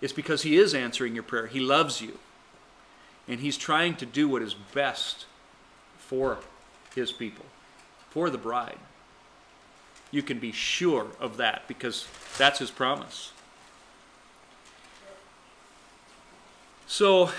[0.00, 1.46] It's because he is answering your prayer.
[1.46, 2.18] He loves you.
[3.28, 5.26] And he's trying to do what is best
[6.10, 6.38] for
[6.92, 7.44] his people,
[8.10, 8.80] for the bride.
[10.10, 13.30] You can be sure of that because that's his promise.
[16.88, 17.30] So,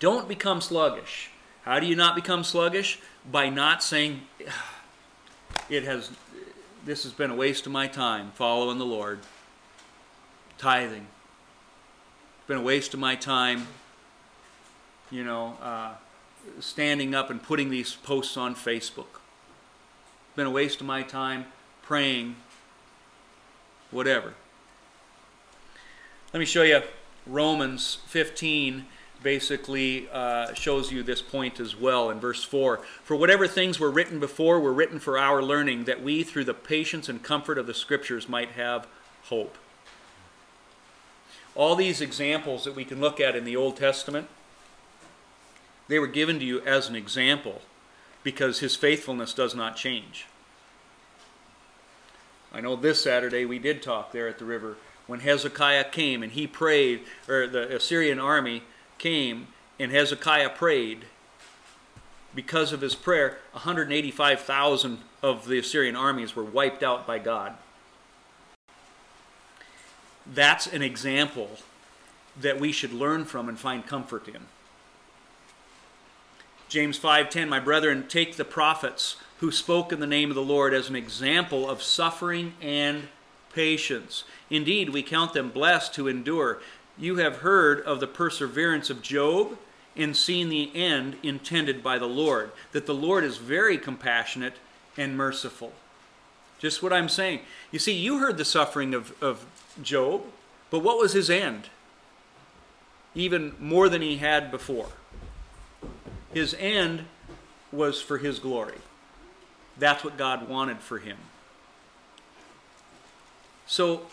[0.00, 1.28] don't become sluggish.
[1.64, 2.98] How do you not become sluggish?
[3.30, 4.22] By not saying,
[5.68, 6.10] it has,
[6.86, 9.18] this has been a waste of my time following the Lord.
[10.56, 11.06] Tithing.
[12.38, 13.66] It's been a waste of my time,
[15.10, 15.92] you know, uh,
[16.60, 19.20] standing up and putting these posts on Facebook.
[20.36, 21.46] Been a waste of my time
[21.82, 22.36] praying,
[23.90, 24.34] whatever.
[26.32, 26.80] Let me show you
[27.26, 28.86] Romans 15
[29.22, 32.80] basically uh, shows you this point as well in verse 4.
[33.04, 36.54] For whatever things were written before were written for our learning, that we, through the
[36.54, 38.86] patience and comfort of the Scriptures, might have
[39.24, 39.56] hope.
[41.54, 44.28] All these examples that we can look at in the Old Testament,
[45.92, 47.60] they were given to you as an example
[48.22, 50.24] because his faithfulness does not change.
[52.50, 56.32] I know this Saturday we did talk there at the river when Hezekiah came and
[56.32, 58.62] he prayed, or the Assyrian army
[58.96, 61.04] came and Hezekiah prayed.
[62.34, 67.52] Because of his prayer, 185,000 of the Assyrian armies were wiped out by God.
[70.26, 71.50] That's an example
[72.40, 74.46] that we should learn from and find comfort in.
[76.72, 80.72] James 5:10 My brethren take the prophets who spoke in the name of the Lord
[80.72, 83.08] as an example of suffering and
[83.52, 84.24] patience.
[84.48, 86.62] Indeed, we count them blessed who endure.
[86.96, 89.58] You have heard of the perseverance of Job
[89.94, 94.54] and seen the end intended by the Lord, that the Lord is very compassionate
[94.96, 95.74] and merciful.
[96.58, 97.40] Just what I'm saying.
[97.70, 99.44] You see, you heard the suffering of, of
[99.82, 100.22] Job,
[100.70, 101.68] but what was his end?
[103.14, 104.88] Even more than he had before.
[106.32, 107.04] His end
[107.70, 108.78] was for his glory.
[109.78, 111.16] That's what God wanted for him.
[113.66, 114.06] So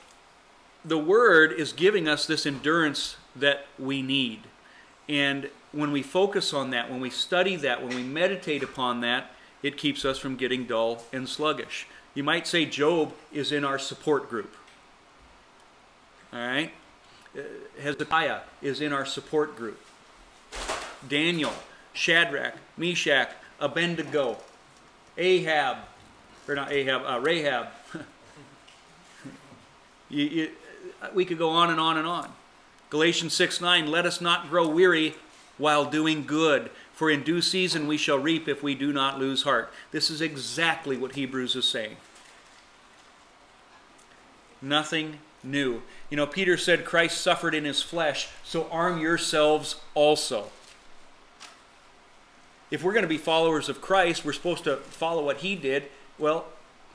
[0.86, 4.42] the Word is giving us this endurance that we need.
[5.08, 9.32] And when we focus on that, when we study that, when we meditate upon that,
[9.62, 11.88] it keeps us from getting dull and sluggish.
[12.14, 14.56] You might say Job is in our support group.
[16.32, 16.72] All right?
[17.38, 17.42] Uh,
[17.82, 19.80] Hezekiah is in our support group.
[21.08, 21.54] Daniel,
[22.00, 23.30] Shadrach, Meshach,
[23.60, 24.38] Abednego,
[25.18, 25.80] Ahab,
[26.48, 27.68] or not Ahab, uh, Rahab.
[30.10, 30.50] you, you,
[31.14, 32.32] we could go on and on and on.
[32.90, 35.16] Galatians 6 9, let us not grow weary
[35.58, 39.44] while doing good, for in due season we shall reap if we do not lose
[39.44, 39.70] heart.
[39.92, 41.98] This is exactly what Hebrews is saying.
[44.62, 45.82] Nothing new.
[46.10, 50.50] You know, Peter said Christ suffered in his flesh, so arm yourselves also.
[52.72, 55.86] If we're going to be followers of Christ, we're supposed to follow what he did.
[56.18, 56.46] Well,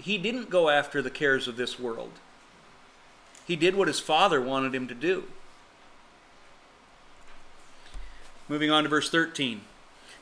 [0.01, 2.13] he didn't go after the cares of this world.
[3.47, 5.25] He did what his father wanted him to do.
[8.49, 9.63] Moving on to verse 13.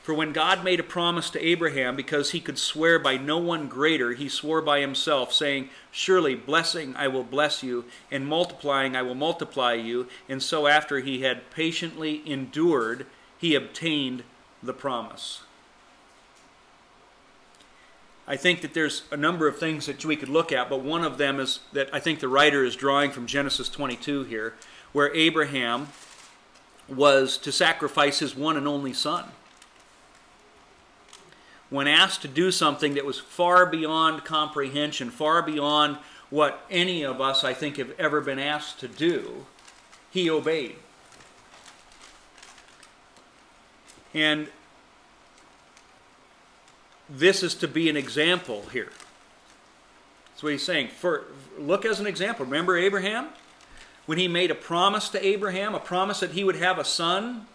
[0.01, 3.69] For when God made a promise to Abraham, because he could swear by no one
[3.69, 9.01] greater, he swore by himself, saying, Surely blessing I will bless you, and multiplying I
[9.01, 10.07] will multiply you.
[10.27, 13.05] And so after he had patiently endured,
[13.37, 14.23] he obtained
[14.63, 15.41] the promise.
[18.25, 21.03] I think that there's a number of things that we could look at, but one
[21.03, 24.53] of them is that I think the writer is drawing from Genesis 22 here,
[24.93, 25.89] where Abraham
[26.87, 29.25] was to sacrifice his one and only son.
[31.69, 35.97] When asked to do something that was far beyond comprehension, far beyond
[36.29, 39.45] what any of us, I think, have ever been asked to do,
[40.11, 40.75] he obeyed.
[44.13, 44.47] And
[47.09, 48.89] this is to be an example here.
[50.29, 50.89] That's what he's saying.
[50.89, 51.25] For,
[51.57, 52.45] look as an example.
[52.45, 53.29] Remember Abraham?
[54.05, 57.47] When he made a promise to Abraham, a promise that he would have a son,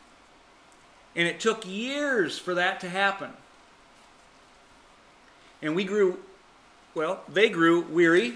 [1.15, 3.31] and it took years for that to happen.
[5.61, 6.21] And we grew,
[6.95, 8.35] well, they grew weary.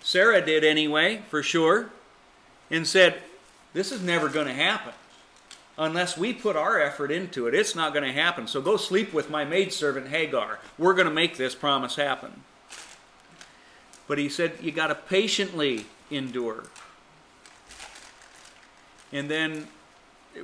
[0.00, 1.90] Sarah did anyway, for sure,
[2.70, 3.20] and said,
[3.74, 4.92] This is never going to happen
[5.78, 8.46] unless we put our effort into it, it's not going to happen.
[8.46, 10.58] So go sleep with my maidservant Hagar.
[10.78, 12.42] We're going to make this promise happen.
[14.06, 16.64] But he said, you got to patiently endure.
[19.12, 19.68] And then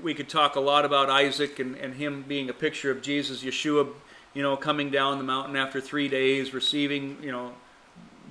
[0.03, 3.43] we could talk a lot about Isaac and, and him being a picture of Jesus,
[3.43, 3.89] Yeshua,
[4.35, 7.53] you know, coming down the mountain after three days, receiving, you know,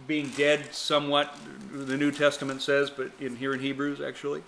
[0.08, 1.36] being dead somewhat,
[1.72, 4.42] the New Testament says, but in here in Hebrews, actually.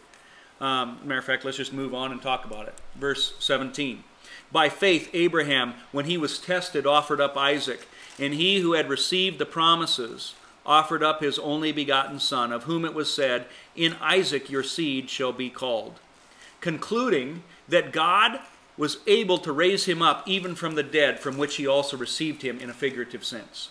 [0.60, 2.76] Um, matter of fact, let's just move on and talk about it.
[2.96, 4.04] Verse 17.
[4.52, 7.88] By faith, Abraham, when he was tested, offered up Isaac,
[8.18, 10.34] and he who had received the promises
[10.66, 13.46] offered up his only begotten son, of whom it was said,
[13.76, 16.00] In Isaac your seed shall be called,
[16.62, 18.40] concluding that God
[18.78, 22.42] was able to raise him up even from the dead, from which he also received
[22.42, 23.70] him in a figurative sense.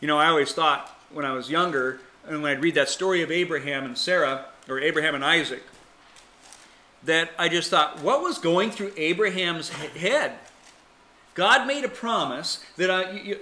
[0.00, 3.22] You know, I always thought when I was younger, and when I'd read that story
[3.22, 5.62] of Abraham and Sarah, or Abraham and Isaac,
[7.04, 10.32] that I just thought, what was going through Abraham's head?
[11.34, 13.38] God made a promise that uh, I, you,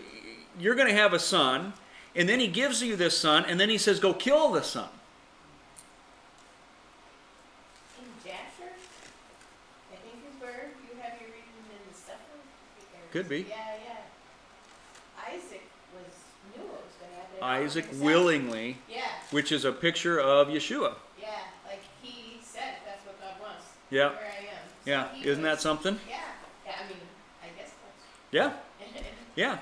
[0.59, 1.73] you're going to have a son,
[2.15, 4.89] and then he gives you this son, and then he says, go kill the son.
[7.99, 8.71] In Jasher,
[9.93, 12.17] I think is where you have your reading in the Sefer.
[13.13, 13.47] Could be.
[13.49, 15.35] Yeah, yeah.
[15.35, 15.63] Isaac
[15.95, 16.15] was
[16.57, 17.65] knew what was going to happen.
[17.65, 19.03] Isaac willingly, Yeah,
[19.33, 20.95] which is a picture of Yeshua.
[21.21, 21.29] yeah.
[21.67, 23.65] Like he said, that's what God wants.
[23.91, 24.11] Yeah.
[24.11, 25.07] Here I am.
[25.13, 25.99] So Yeah, isn't that something?
[26.09, 26.21] Yeah.
[26.65, 26.73] Yeah.
[26.85, 26.99] I mean,
[27.43, 27.71] I guess
[28.31, 28.53] Yeah,
[29.37, 29.59] yeah.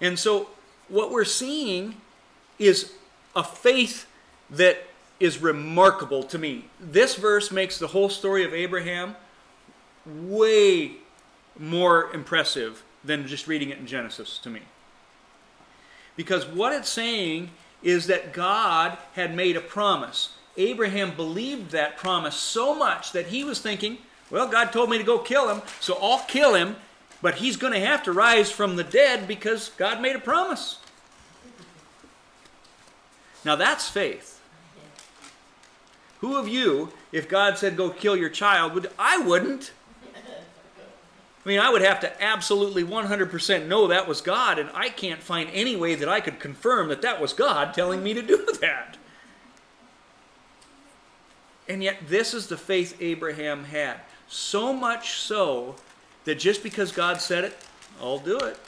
[0.00, 0.48] And so
[0.88, 1.96] what we're seeing
[2.58, 2.92] is
[3.34, 4.06] a faith
[4.50, 4.84] that
[5.20, 6.66] is remarkable to me.
[6.80, 9.16] This verse makes the whole story of Abraham
[10.06, 10.92] way
[11.58, 14.60] more impressive than just reading it in Genesis to me.
[16.16, 17.50] Because what it's saying
[17.82, 20.33] is that God had made a promise.
[20.56, 23.98] Abraham believed that promise so much that he was thinking,
[24.30, 26.76] well, God told me to go kill him, so I'll kill him,
[27.20, 30.78] but he's going to have to rise from the dead because God made a promise.
[33.44, 34.40] Now that's faith.
[36.20, 39.72] Who of you, if God said go kill your child, would I wouldn't.
[41.44, 45.22] I mean, I would have to absolutely 100% know that was God, and I can't
[45.22, 48.46] find any way that I could confirm that that was God telling me to do
[48.62, 48.96] that.
[51.68, 54.00] And yet, this is the faith Abraham had.
[54.28, 55.76] So much so
[56.24, 57.56] that just because God said it,
[58.00, 58.58] I'll do it.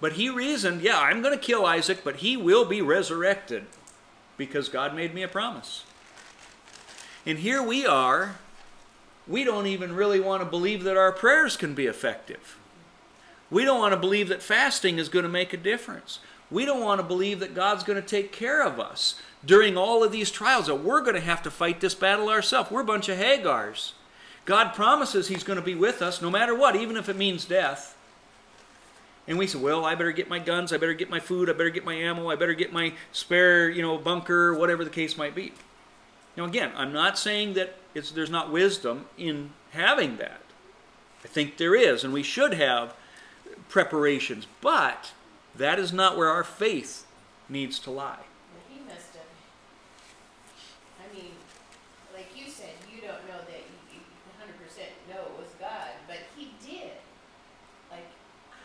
[0.00, 3.66] But he reasoned, yeah, I'm going to kill Isaac, but he will be resurrected.
[4.38, 5.84] because God made me a promise.
[7.26, 8.36] And here we are,
[9.26, 12.56] we don't even really want to believe that our prayers can be effective.
[13.50, 16.20] We don't want to believe that fasting is going to make a difference.
[16.50, 20.02] We don't want to believe that God's going to take care of us during all
[20.02, 22.70] of these trials, that we're going to have to fight this battle ourselves.
[22.70, 23.92] We're a bunch of Hagars.
[24.44, 27.44] God promises He's going to be with us no matter what, even if it means
[27.44, 27.96] death.
[29.26, 31.52] And we say, well, I better get my guns, I better get my food, I
[31.52, 35.18] better get my ammo, I better get my spare, you know, bunker, whatever the case
[35.18, 35.52] might be.
[36.36, 40.40] Now, again, I'm not saying that there's not wisdom in having that.
[41.24, 42.94] I think there is, and we should have
[43.68, 44.46] preparations.
[44.60, 45.12] But
[45.54, 47.06] that is not where our faith
[47.48, 48.22] needs to lie.
[48.54, 49.26] Well, he must have.
[51.02, 51.32] I mean,
[52.14, 54.00] like you said, you don't know that you, you
[54.40, 56.96] 100% know it was God, but he did.
[57.90, 58.06] Like,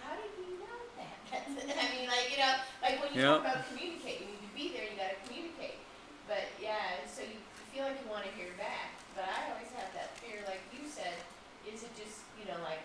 [0.04, 1.34] how did he know that?
[1.34, 2.54] I mean, like, you know,
[2.84, 3.38] like when you Yeah.
[3.38, 5.78] talk about communicate, you need to be there, you gotta communicate.
[6.28, 8.98] But yeah, so you, you feel like you wanna hear back.
[9.16, 11.14] But I always have that fear, like you said,
[11.68, 12.82] is it just, you know, like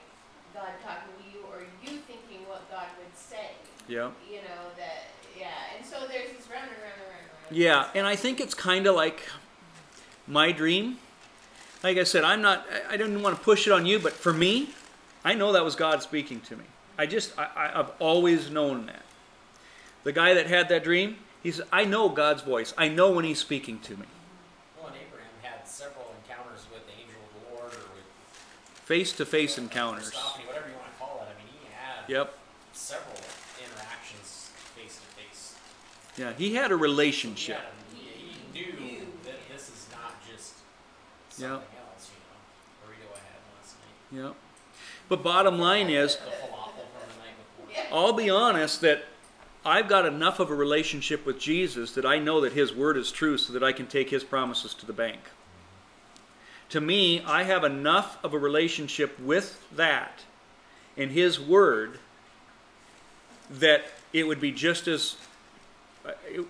[0.52, 3.56] God talking to you, or you thinking what God would say?
[3.88, 4.10] Yeah.
[4.28, 5.08] You know, that,
[5.38, 7.56] yeah, and so there's this round and round and round and round.
[7.56, 9.22] Yeah, and I think it's kind of like
[10.26, 10.98] my dream.
[11.82, 14.32] Like I said, I'm not, I- didn't want to push it on you, but for
[14.32, 14.70] me,
[15.24, 16.64] I know that was God speaking to me.
[16.98, 19.02] I just, I- I've always known that.
[20.08, 22.72] The guy that had that dream, he said, I know God's voice.
[22.78, 24.06] I know when he's speaking to me.
[24.78, 28.06] Well, and Abraham had several encounters with the angel of the Lord, or with
[28.86, 30.14] Face to face encounters.
[30.14, 31.28] Whatever you want to call it.
[31.28, 32.38] I mean, he had Yep.
[32.72, 33.16] several
[33.62, 35.56] interactions face to face.
[36.16, 37.60] Yeah, he had a relationship.
[37.94, 40.54] He, a- he knew that this is not just
[41.28, 42.80] something else, you know.
[42.80, 44.22] Burrito I had last night.
[44.24, 44.34] Yep.
[45.10, 47.84] But bottom line is, The falafel from the night before.
[47.84, 47.94] Yeah.
[47.94, 49.04] I'll be honest that
[49.68, 53.12] I've got enough of a relationship with Jesus that I know that His Word is
[53.12, 55.20] true so that I can take His promises to the bank.
[56.70, 60.24] To me, I have enough of a relationship with that
[60.96, 61.98] and His Word
[63.50, 65.16] that it would be just as,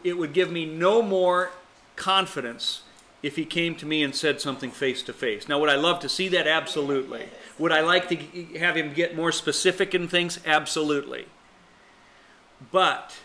[0.02, 1.50] it, would give me no more
[1.96, 2.82] confidence
[3.22, 5.48] if He came to me and said something face to face.
[5.48, 6.46] Now, would I love to see that?
[6.46, 7.26] Absolutely.
[7.58, 8.16] Would I like to
[8.58, 10.40] have Him get more specific in things?
[10.46, 11.26] Absolutely.
[12.72, 13.16] But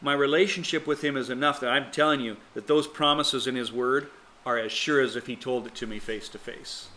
[0.00, 3.72] my relationship with him is enough that I'm telling you that those promises in his
[3.72, 4.08] word
[4.46, 6.88] are as sure as if he told it to me face to face.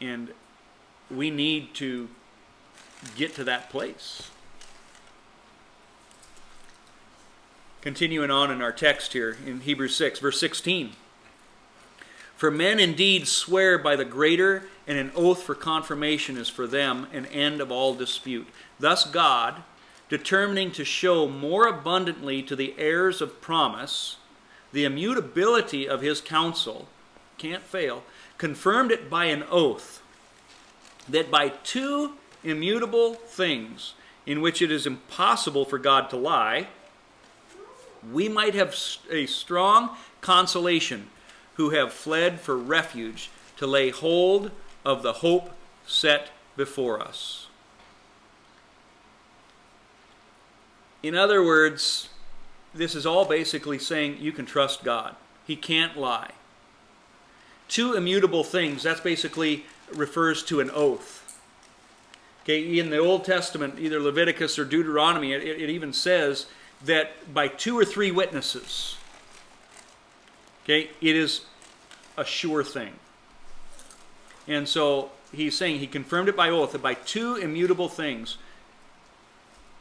[0.00, 0.32] And
[1.10, 2.08] we need to
[3.16, 4.30] get to that place.
[7.80, 10.92] Continuing on in our text here in Hebrews 6, verse 16.
[12.36, 17.06] For men indeed swear by the greater, and an oath for confirmation is for them
[17.12, 18.46] an end of all dispute.
[18.80, 19.62] Thus God,
[20.08, 24.16] determining to show more abundantly to the heirs of promise
[24.72, 26.88] the immutability of his counsel,
[27.38, 28.04] can't fail,
[28.36, 30.02] confirmed it by an oath,
[31.08, 32.14] that by two
[32.44, 33.94] immutable things
[34.26, 36.68] in which it is impossible for God to lie,
[38.12, 38.76] we might have
[39.10, 41.08] a strong consolation
[41.54, 44.50] who have fled for refuge to lay hold
[44.84, 45.50] of the hope
[45.86, 47.48] set before us.
[51.02, 52.08] In other words,
[52.74, 55.14] this is all basically saying you can trust God.
[55.46, 56.32] He can't lie.
[57.68, 61.24] Two immutable things, that's basically refers to an oath.
[62.42, 66.46] Okay, in the Old Testament, either Leviticus or Deuteronomy, it, it even says
[66.84, 68.96] that by two or three witnesses,
[70.64, 71.42] okay, it is
[72.16, 72.94] a sure thing.
[74.46, 78.38] And so he's saying he confirmed it by oath that by two immutable things,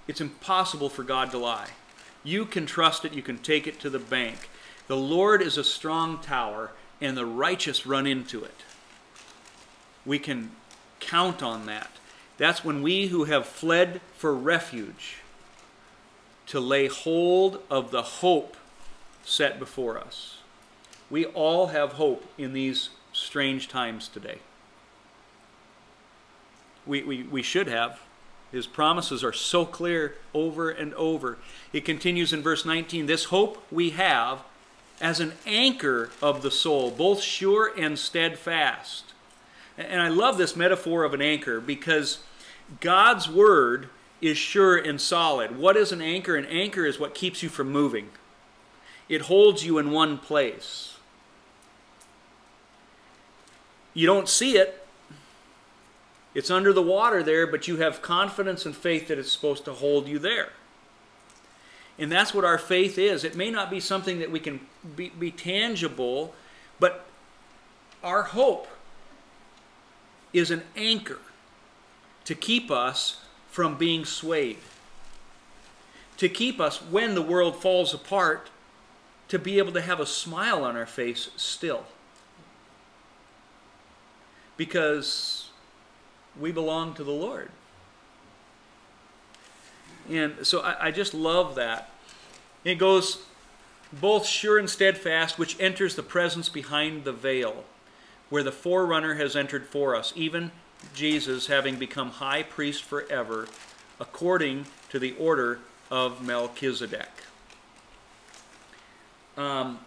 [0.08, 1.70] it's impossible for God to lie.
[2.24, 4.50] You can trust it, you can take it to the bank.
[4.88, 8.64] The Lord is a strong tower, and the righteous run into it.
[10.06, 10.52] We can
[11.00, 11.92] count on that.
[12.38, 15.18] That's when we who have fled for refuge
[16.48, 18.56] to lay hold of the hope
[19.24, 20.38] set before us.
[21.10, 24.40] We all have hope in these strange times today.
[26.86, 28.00] We, we, we should have.
[28.52, 31.38] His promises are so clear over and over.
[31.74, 34.44] It continues in verse 19 This hope we have
[35.02, 39.14] as an anchor of the soul, both sure and steadfast.
[39.78, 42.20] And I love this metaphor of an anchor because
[42.80, 43.90] God's word
[44.22, 45.58] is sure and solid.
[45.58, 46.36] What is an anchor?
[46.36, 48.10] An anchor is what keeps you from moving,
[49.10, 50.94] it holds you in one place.
[53.94, 54.86] You don't see it,
[56.38, 59.74] it's under the water there, but you have confidence and faith that it's supposed to
[59.74, 60.50] hold you there.
[61.98, 63.24] And that's what our faith is.
[63.24, 64.60] It may not be something that we can
[64.96, 66.36] be, be tangible,
[66.80, 67.08] but
[68.04, 68.68] our hope
[70.32, 71.18] is an anchor
[72.26, 73.20] to keep us
[73.50, 74.60] from being swayed,
[76.18, 78.52] to keep us, when the world falls apart,
[79.28, 81.86] to be able to have a smile on our face still.
[84.56, 85.47] Because
[86.40, 87.50] we belong to the Lord.
[90.10, 91.90] And so I, I just love that.
[92.64, 93.24] It goes
[93.92, 97.64] both sure and steadfast, which enters the presence behind the veil,
[98.30, 100.52] where the forerunner has entered for us, even
[100.94, 103.48] Jesus having become high priest forever,
[104.00, 105.60] according to the order
[105.90, 107.10] of Melchizedek.
[109.38, 109.80] Um,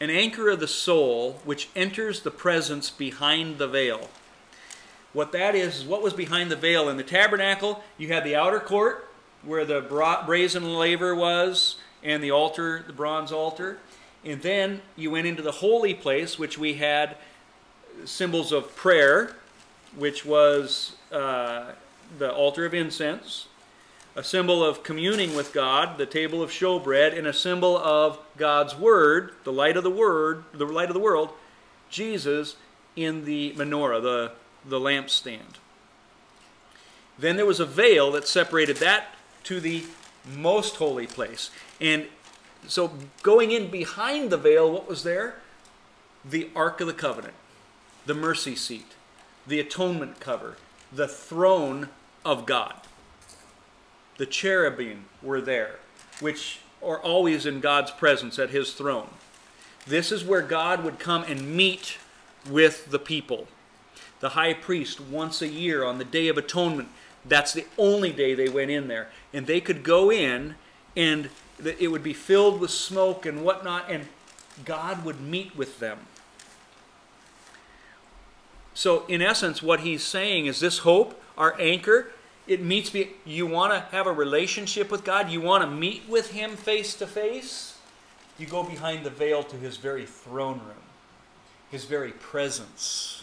[0.00, 4.08] an anchor of the soul, which enters the presence behind the veil.
[5.18, 6.88] What that is, is what was behind the veil.
[6.88, 9.08] In the tabernacle, you had the outer court,
[9.42, 9.80] where the
[10.24, 13.78] brazen laver was, and the altar, the bronze altar.
[14.24, 17.16] And then you went into the holy place, which we had
[18.04, 19.34] symbols of prayer,
[19.96, 21.72] which was uh,
[22.16, 23.48] the altar of incense,
[24.14, 28.76] a symbol of communing with God, the table of showbread, and a symbol of God's
[28.76, 31.30] word, the light of the word, the light of the world,
[31.90, 32.54] Jesus
[32.94, 34.30] in the menorah, the,
[34.68, 35.56] the lampstand.
[37.18, 39.14] Then there was a veil that separated that
[39.44, 39.84] to the
[40.36, 41.50] most holy place.
[41.80, 42.06] And
[42.66, 42.92] so
[43.22, 45.36] going in behind the veil, what was there?
[46.24, 47.34] The Ark of the Covenant,
[48.06, 48.92] the mercy seat,
[49.46, 50.56] the atonement cover,
[50.92, 51.88] the throne
[52.24, 52.74] of God.
[54.18, 55.76] The cherubim were there,
[56.20, 59.08] which are always in God's presence at his throne.
[59.86, 61.98] This is where God would come and meet
[62.48, 63.48] with the people.
[64.20, 66.88] The high priest, once a year on the Day of Atonement,
[67.24, 69.08] that's the only day they went in there.
[69.32, 70.56] And they could go in
[70.96, 71.30] and
[71.62, 74.06] it would be filled with smoke and whatnot, and
[74.64, 75.98] God would meet with them.
[78.74, 82.12] So, in essence, what he's saying is this hope, our anchor,
[82.48, 83.10] it meets me.
[83.24, 86.94] You want to have a relationship with God, you want to meet with Him face
[86.94, 87.78] to face,
[88.38, 90.84] you go behind the veil to His very throne room,
[91.70, 93.17] His very presence.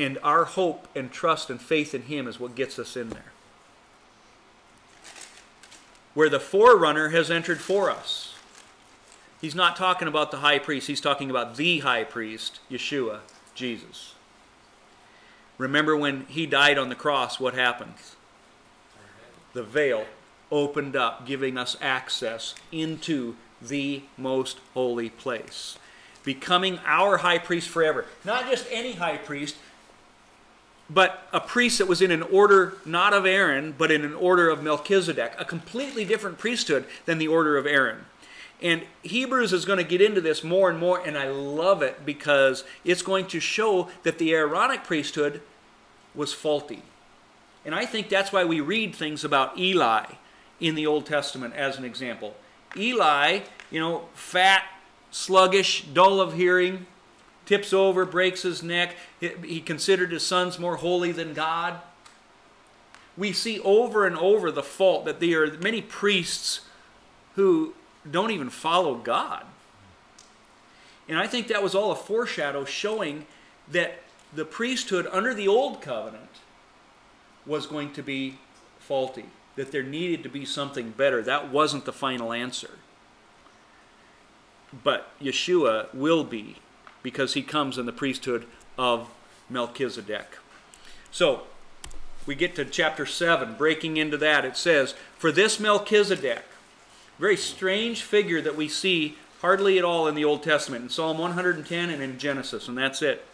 [0.00, 3.32] And our hope and trust and faith in Him is what gets us in there.
[6.14, 8.34] Where the forerunner has entered for us.
[9.42, 13.20] He's not talking about the high priest, he's talking about the high priest, Yeshua,
[13.54, 14.14] Jesus.
[15.58, 17.92] Remember when he died on the cross, what happened?
[19.52, 20.06] The veil
[20.50, 25.78] opened up, giving us access into the most holy place.
[26.24, 28.06] Becoming our high priest forever.
[28.24, 29.56] Not just any high priest,
[30.92, 34.50] but a priest that was in an order not of Aaron, but in an order
[34.50, 38.04] of Melchizedek, a completely different priesthood than the order of Aaron.
[38.60, 42.04] And Hebrews is going to get into this more and more, and I love it
[42.04, 45.40] because it's going to show that the Aaronic priesthood
[46.14, 46.82] was faulty.
[47.64, 50.06] And I think that's why we read things about Eli
[50.58, 52.34] in the Old Testament as an example.
[52.76, 54.64] Eli, you know, fat,
[55.10, 56.86] sluggish, dull of hearing,
[57.50, 58.94] tips over, breaks his neck.
[59.18, 61.80] He considered his sons more holy than God.
[63.16, 66.60] We see over and over the fault that there are many priests
[67.34, 67.74] who
[68.08, 69.46] don't even follow God.
[71.08, 73.26] And I think that was all a foreshadow showing
[73.68, 73.98] that
[74.32, 76.30] the priesthood under the old covenant
[77.44, 78.38] was going to be
[78.78, 79.24] faulty,
[79.56, 81.20] that there needed to be something better.
[81.20, 82.78] That wasn't the final answer.
[84.84, 86.58] But Yeshua will be
[87.02, 88.46] because he comes in the priesthood
[88.78, 89.08] of
[89.48, 90.38] Melchizedek.
[91.10, 91.42] So,
[92.26, 94.44] we get to chapter 7, breaking into that.
[94.44, 96.44] It says, For this Melchizedek,
[97.18, 101.18] very strange figure that we see hardly at all in the Old Testament, in Psalm
[101.18, 103.24] 110 and in Genesis, and that's it.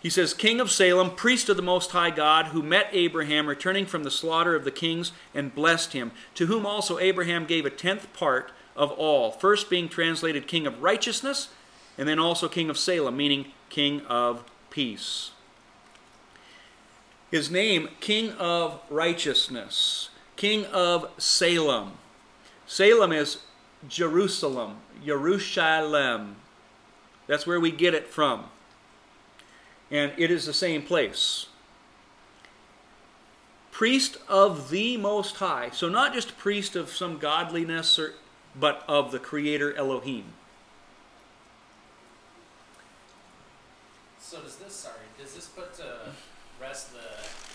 [0.00, 3.86] He says, King of Salem, priest of the Most High God, who met Abraham returning
[3.86, 7.70] from the slaughter of the kings and blessed him, to whom also Abraham gave a
[7.70, 11.48] tenth part of all, first being translated King of Righteousness,
[11.98, 15.32] and then also King of Salem, meaning King of Peace.
[17.30, 21.92] His name, King of Righteousness, King of Salem.
[22.66, 23.38] Salem is
[23.88, 26.36] Jerusalem, Jerusalem.
[27.26, 28.44] That's where we get it from.
[29.90, 31.46] And it is the same place.
[33.70, 35.70] Priest of the Most High.
[35.70, 38.14] So, not just priest of some godliness, or,
[38.58, 40.24] but of the Creator Elohim.
[44.32, 44.72] So does this?
[44.72, 46.08] Sorry, does this put uh,
[46.56, 47.04] rest the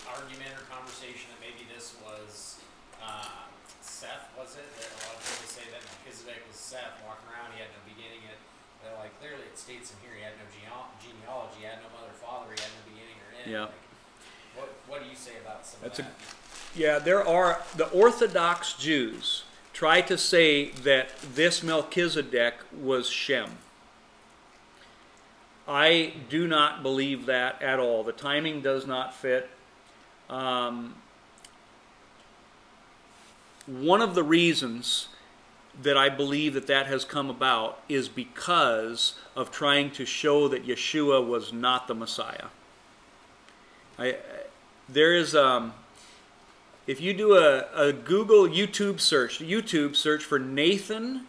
[0.06, 2.62] argument or conversation that maybe this was
[3.02, 3.50] uh,
[3.82, 4.62] Seth, was it?
[4.78, 7.82] That a lot of people say that Melchizedek was Seth walking around, he had no
[7.82, 8.22] beginning.
[8.30, 8.38] It,
[8.78, 10.70] but like clearly it states in here he had no gene-
[11.02, 13.48] genealogy, he had no mother, father, he had no beginning or end.
[13.50, 13.66] Yeah.
[13.74, 13.82] Like,
[14.54, 16.78] what What do you say about some That's a- of that?
[16.78, 19.42] Yeah, there are the Orthodox Jews
[19.74, 23.66] try to say that this Melchizedek was Shem.
[25.68, 28.02] I do not believe that at all.
[28.02, 29.50] The timing does not fit.
[30.30, 30.94] Um,
[33.66, 35.08] one of the reasons
[35.82, 40.66] that I believe that that has come about is because of trying to show that
[40.66, 42.46] Yeshua was not the Messiah.
[43.98, 44.16] I,
[44.88, 45.74] there is um,
[46.86, 51.26] if you do a, a Google YouTube search, YouTube search for Nathan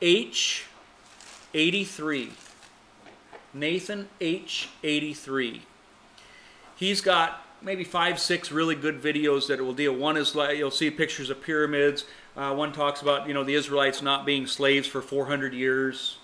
[0.00, 2.30] H83.
[3.58, 5.60] Nathan H83.
[6.76, 9.94] He's got maybe five, six really good videos that will deal.
[9.94, 12.04] One is like you'll see pictures of pyramids.
[12.36, 16.18] Uh, one talks about you know the Israelites not being slaves for 400 years.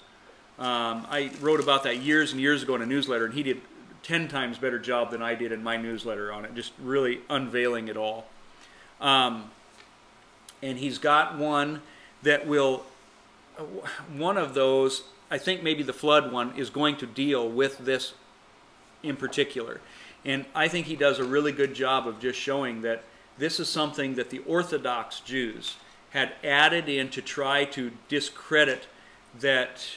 [0.58, 3.62] Um, I wrote about that years and years ago in a newsletter, and he did
[4.02, 7.88] 10 times better job than I did in my newsletter on it, just really unveiling
[7.88, 8.26] it all.
[9.00, 9.50] Um,
[10.62, 11.82] and he's got one
[12.22, 12.84] that will,
[14.14, 15.02] one of those,
[15.32, 18.12] I think maybe the flood one, is going to deal with this
[19.02, 19.80] in particular.
[20.26, 23.02] And I think he does a really good job of just showing that
[23.38, 25.76] this is something that the Orthodox Jews
[26.10, 28.88] had added in to try to discredit
[29.40, 29.96] that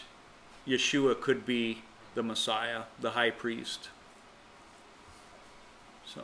[0.66, 1.80] Yeshua could be
[2.14, 3.90] the Messiah, the high priest.
[6.06, 6.22] So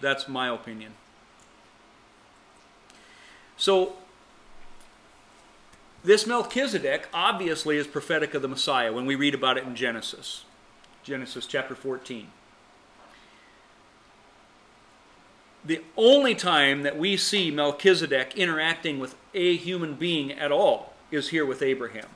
[0.00, 0.94] that's my opinion.
[3.58, 3.96] So
[6.04, 10.44] this Melchizedek obviously is prophetic of the Messiah when we read about it in Genesis.
[11.02, 12.28] Genesis chapter 14.
[15.64, 21.28] The only time that we see Melchizedek interacting with a human being at all is
[21.28, 22.08] here with Abraham.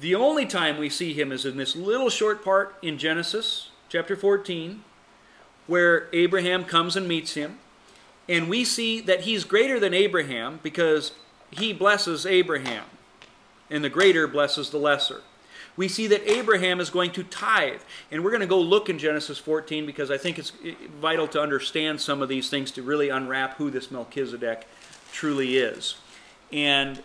[0.00, 4.16] The only time we see him is in this little short part in Genesis chapter
[4.16, 4.82] 14,
[5.66, 7.58] where Abraham comes and meets him.
[8.28, 11.12] And we see that he's greater than Abraham because
[11.56, 12.84] he blesses Abraham,
[13.70, 15.22] and the greater blesses the lesser.
[15.76, 17.80] We see that Abraham is going to tithe.
[18.10, 20.52] And we're going to go look in Genesis 14 because I think it's
[21.00, 24.68] vital to understand some of these things to really unwrap who this Melchizedek
[25.12, 25.96] truly is.
[26.52, 27.02] And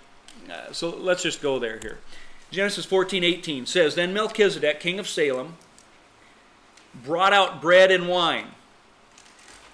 [0.51, 1.97] uh, so let's just go there here.
[2.51, 5.55] Genesis 14 18 says, Then Melchizedek, king of Salem,
[7.03, 8.47] brought out bread and wine.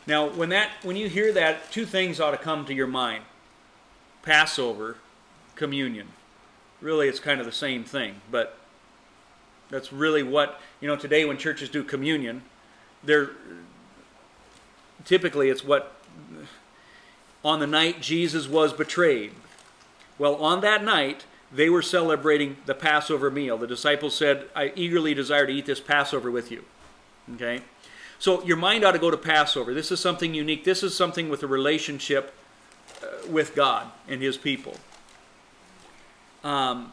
[0.08, 3.24] Now, when that when you hear that, two things ought to come to your mind.
[4.26, 4.98] Passover,
[5.56, 6.08] communion.
[6.82, 8.58] Really it's kind of the same thing, but
[9.70, 12.42] that's really what, you know, today when churches do communion,
[13.04, 13.32] they're
[15.06, 15.96] typically it's what
[17.44, 19.32] on the night Jesus was betrayed.
[20.18, 23.58] Well, on that night, they were celebrating the Passover meal.
[23.58, 26.64] The disciples said, I eagerly desire to eat this Passover with you.
[27.36, 27.62] Okay?
[28.18, 29.74] So your mind ought to go to Passover.
[29.74, 30.64] This is something unique.
[30.64, 32.34] This is something with a relationship
[33.28, 34.76] with God and his people.
[36.44, 36.92] Um,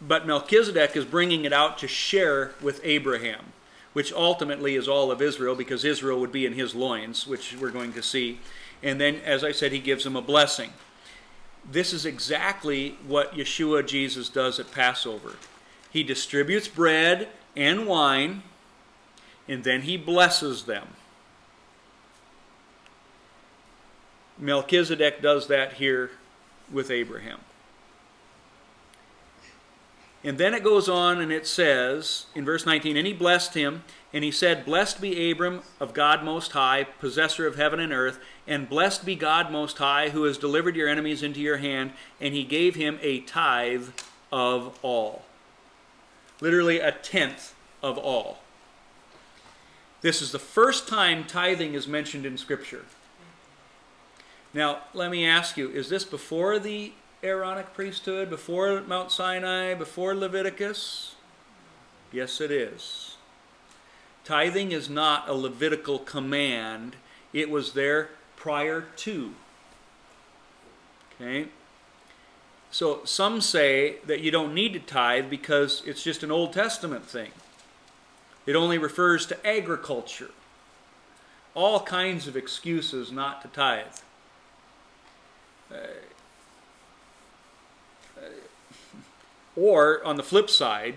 [0.00, 3.52] but Melchizedek is bringing it out to share with Abraham,
[3.92, 7.70] which ultimately is all of Israel because Israel would be in his loins, which we're
[7.70, 8.40] going to see.
[8.82, 10.70] And then, as I said, he gives him a blessing.
[11.68, 15.36] This is exactly what Yeshua Jesus does at Passover.
[15.90, 18.42] He distributes bread and wine,
[19.48, 20.88] and then he blesses them.
[24.38, 26.10] Melchizedek does that here
[26.70, 27.40] with Abraham.
[30.26, 33.84] And then it goes on and it says in verse 19, And he blessed him,
[34.12, 38.18] and he said, Blessed be Abram of God Most High, possessor of heaven and earth,
[38.46, 41.92] and blessed be God Most High, who has delivered your enemies into your hand.
[42.20, 43.90] And he gave him a tithe
[44.32, 45.24] of all.
[46.40, 48.38] Literally a tenth of all.
[50.00, 52.84] This is the first time tithing is mentioned in Scripture.
[54.56, 56.92] Now, let me ask you is this before the
[57.22, 61.14] Aaronic priesthood, before Mount Sinai, before Leviticus?
[62.10, 63.18] Yes, it is.
[64.24, 66.96] Tithing is not a Levitical command,
[67.34, 69.34] it was there prior to.
[71.20, 71.48] Okay?
[72.70, 77.04] So some say that you don't need to tithe because it's just an Old Testament
[77.04, 77.32] thing.
[78.46, 80.30] It only refers to agriculture.
[81.54, 83.84] All kinds of excuses not to tithe.
[85.70, 85.76] Uh,
[89.56, 90.96] Or on the flip side,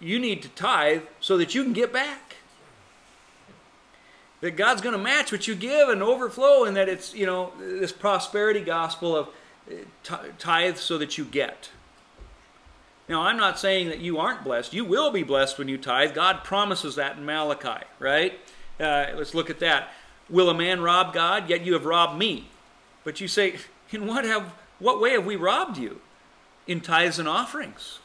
[0.00, 2.36] you need to tithe so that you can get back.
[4.40, 7.52] that God's going to match what you give and overflow, and that it's, you know,
[7.58, 9.28] this prosperity gospel of
[9.68, 11.70] uh, tithe so that you get.
[13.08, 14.72] Now, I'm not saying that you aren't blessed.
[14.72, 16.14] You will be blessed when you tithe.
[16.14, 18.38] God promises that in Malachi, right?
[18.78, 19.88] Uh, let's look at that.
[20.30, 21.48] Will a man rob God?
[21.50, 22.48] Yet you have robbed me.
[23.08, 23.54] But you say,
[23.90, 26.02] in what have what way have we robbed you?
[26.66, 28.00] In tithes and offerings.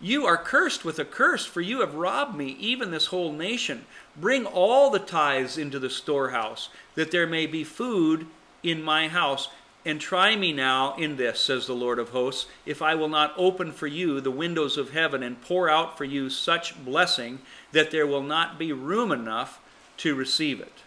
[0.00, 3.84] You are cursed with a curse, for you have robbed me, even this whole nation.
[4.16, 8.28] Bring all the tithes into the storehouse, that there may be food
[8.62, 9.50] in my house.
[9.84, 13.34] And try me now in this, says the Lord of hosts, if I will not
[13.36, 17.40] open for you the windows of heaven and pour out for you such blessing
[17.72, 19.60] that there will not be room enough
[19.98, 20.78] to receive it.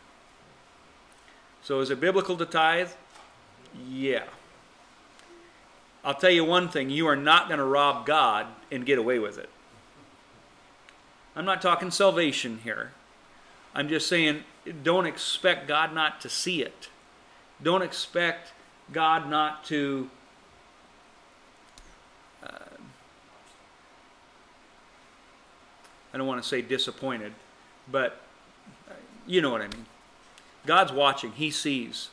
[1.66, 2.92] So, is it biblical to tithe?
[3.90, 4.26] Yeah.
[6.04, 9.18] I'll tell you one thing you are not going to rob God and get away
[9.18, 9.50] with it.
[11.36, 12.92] I'm not talking salvation here.
[13.74, 14.44] I'm just saying
[14.84, 16.90] don't expect God not to see it.
[17.64, 18.54] Don't expect
[18.94, 20.12] God not to.
[22.44, 22.78] Uh,
[26.14, 27.34] I don't want to say disappointed,
[27.92, 28.22] but
[28.88, 28.94] uh,
[29.26, 29.88] you know what I mean.
[30.66, 32.10] God's watching, He sees.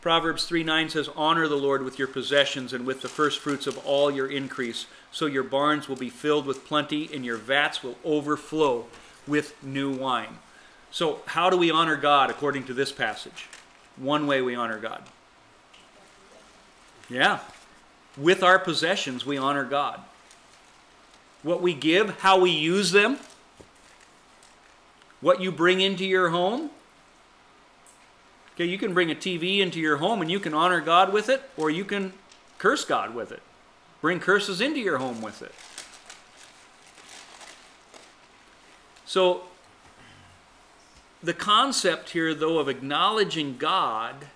[0.00, 3.66] Proverbs 3 9 says, Honor the Lord with your possessions and with the first fruits
[3.66, 7.82] of all your increase, so your barns will be filled with plenty and your vats
[7.82, 8.86] will overflow
[9.26, 10.38] with new wine.
[10.90, 13.48] So, how do we honor God according to this passage?
[13.96, 15.02] One way we honor God.
[17.08, 17.40] Yeah.
[18.16, 20.00] With our possessions, we honor God.
[21.42, 23.18] What we give, how we use them,
[25.20, 26.70] what you bring into your home,
[28.56, 31.28] Okay, you can bring a TV into your home and you can honor God with
[31.28, 32.14] it, or you can
[32.56, 33.42] curse God with it.
[34.00, 35.52] Bring curses into your home with it.
[39.04, 39.42] So,
[41.22, 44.26] the concept here, though, of acknowledging God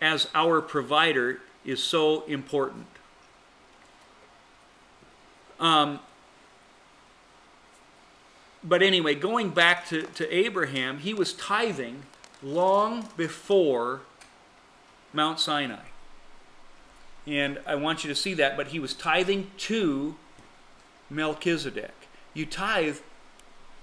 [0.00, 2.86] as our provider is so important.
[5.60, 6.00] Um,
[8.64, 12.02] but anyway, going back to, to Abraham, he was tithing
[12.46, 14.02] long before
[15.12, 15.84] Mount Sinai.
[17.26, 20.14] And I want you to see that, but he was tithing to
[21.10, 22.08] Melchizedek.
[22.34, 22.98] You tithe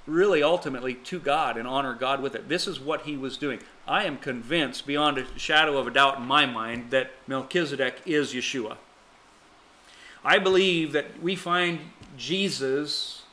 [0.08, 2.48] really ultimately to God and honor God with it.
[2.48, 3.60] This is what he was doing.
[3.88, 8.34] I am convinced, beyond a shadow of a doubt in my mind, that Melchizedek is
[8.34, 8.78] Yeshua.
[10.24, 11.80] I believe that we find
[12.18, 13.24] Jesus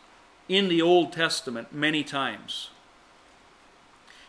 [0.49, 2.71] in the Old Testament many times.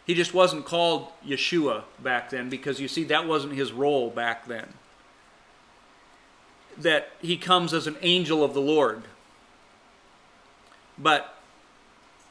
[0.05, 4.45] He just wasn't called Yeshua back then because you see, that wasn't his role back
[4.45, 4.67] then.
[6.77, 9.03] That he comes as an angel of the Lord.
[10.97, 11.35] But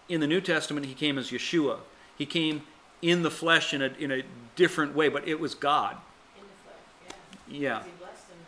[0.08, 1.78] in the New Testament, he came as Yeshua.
[2.18, 2.62] He came
[3.00, 4.22] in the flesh in a, in a
[4.56, 5.96] different way, but it was God.
[6.36, 7.16] In the flesh,
[7.48, 7.60] yeah.
[7.60, 7.82] Yeah.
[7.84, 8.38] He blessed them.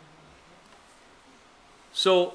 [1.93, 2.33] So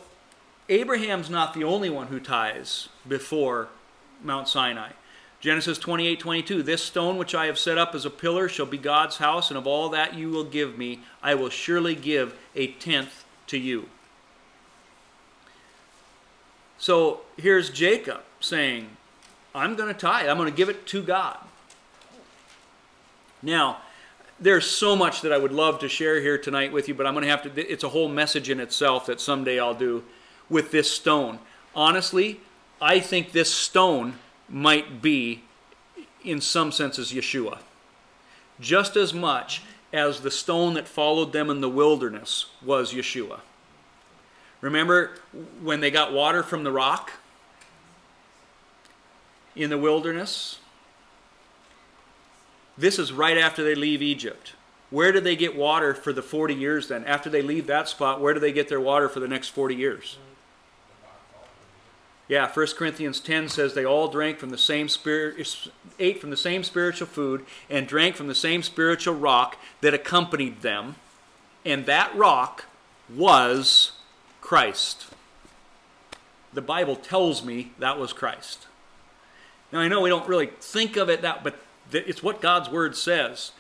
[0.69, 3.69] Abraham's not the only one who tithes before
[4.23, 4.91] Mount Sinai.
[5.41, 8.79] Genesis 28 22, this stone which I have set up as a pillar shall be
[8.79, 12.69] God's house, and of all that you will give me, I will surely give a
[12.69, 13.89] tenth to you.
[16.79, 18.89] So here's Jacob saying,
[19.55, 21.39] I'm going to tithe, I'm going to give it to God.
[23.43, 23.79] Now,
[24.41, 27.15] there's so much that I would love to share here tonight with you, but I'm
[27.15, 30.05] going to have to, it's a whole message in itself that someday I'll do
[30.49, 31.39] with this stone.
[31.75, 32.41] Honestly,
[32.81, 34.15] I think this stone
[34.49, 35.43] might be,
[36.25, 37.59] in some senses, Yeshua.
[38.61, 43.41] Just as much as the stone that followed them in the wilderness was Yeshua.
[44.61, 45.13] Remember
[45.63, 47.13] when they got water from the rock
[49.55, 50.59] in the wilderness?
[52.77, 54.55] This is right after they leave Egypt.
[54.91, 57.05] Where do they get water for the 40 years then?
[57.05, 59.75] After they leave that spot, where do they get their water for the next 40
[59.75, 60.19] years?
[62.29, 65.49] Yeah, 1 Corinthians 10 says they all drank from the same spirit,
[65.99, 70.61] ate from the same spiritual food, and drank from the same spiritual rock that accompanied
[70.61, 70.97] them.
[71.65, 72.67] And that rock
[73.15, 73.93] was
[74.43, 75.07] Christ.
[76.53, 78.67] The Bible tells me that was Christ.
[79.73, 81.59] Now I know we don't really think of it that, but
[81.93, 83.53] it's what God's word says.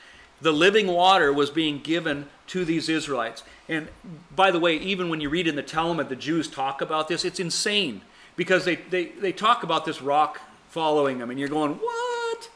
[0.42, 3.42] The living water was being given to these Israelites.
[3.66, 3.88] And
[4.34, 7.24] by the way, even when you read in the Talmud, the Jews talk about this,
[7.24, 8.02] it's insane
[8.38, 12.48] because they, they, they talk about this rock following them, and you're going, what?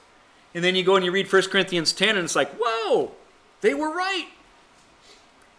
[0.54, 3.10] And then you go and you read 1 Corinthians 10, and it's like, whoa,
[3.62, 4.28] they were right.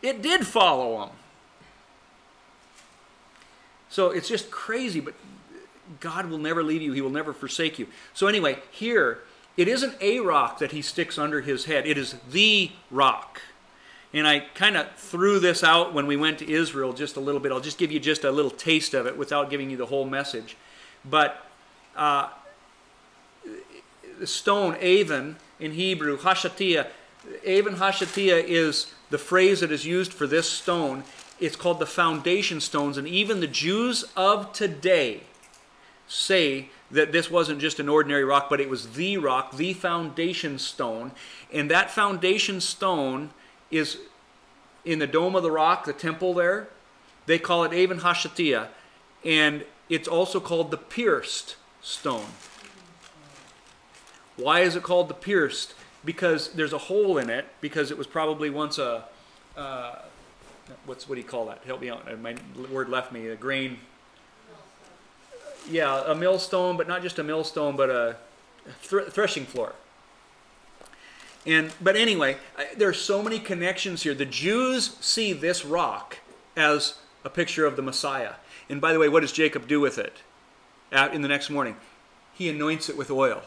[0.02, 1.16] It did follow them.
[3.90, 5.14] So it's just crazy, but
[6.00, 7.88] God will never leave you, He will never forsake you.
[8.14, 9.20] So, anyway, here,
[9.58, 13.42] it isn't a rock that He sticks under His head, it is the rock.
[14.14, 17.42] And I kind of threw this out when we went to Israel just a little
[17.42, 17.52] bit.
[17.52, 20.06] I'll just give you just a little taste of it without giving you the whole
[20.06, 20.56] message.
[21.04, 21.46] But
[21.96, 22.30] uh,
[24.20, 26.88] the stone, Avon, in Hebrew, Hashatia,
[27.44, 31.04] Avon Hashatia is the phrase that is used for this stone.
[31.40, 32.98] It's called the foundation stones.
[32.98, 35.22] And even the Jews of today
[36.08, 40.60] say that this wasn't just an ordinary rock, but it was the rock, the foundation
[40.60, 41.12] stone.
[41.52, 43.32] And that foundation stone
[43.74, 43.98] is
[44.86, 46.68] in the Dome of the Rock, the temple there.
[47.26, 48.68] They call it Avon Hashatia.
[49.26, 52.28] And it's also called the pierced stone.
[54.36, 55.74] Why is it called the pierced?
[56.06, 59.06] Because there's a hole in it, because it was probably once a.
[59.56, 60.00] Uh,
[60.86, 61.62] what's what do you call that?
[61.66, 62.20] Help me out.
[62.22, 62.36] My
[62.72, 63.28] word left me.
[63.28, 63.78] A grain.
[65.70, 68.18] Yeah, a millstone, but not just a millstone, but a
[68.82, 69.74] thr- threshing floor.
[71.46, 72.38] And but anyway,
[72.78, 74.14] there are so many connections here.
[74.14, 76.20] The Jews see this rock
[76.56, 78.34] as a picture of the Messiah.
[78.70, 80.22] And by the way, what does Jacob do with it?
[81.12, 81.76] in the next morning,
[82.34, 83.42] he anoints it with oil.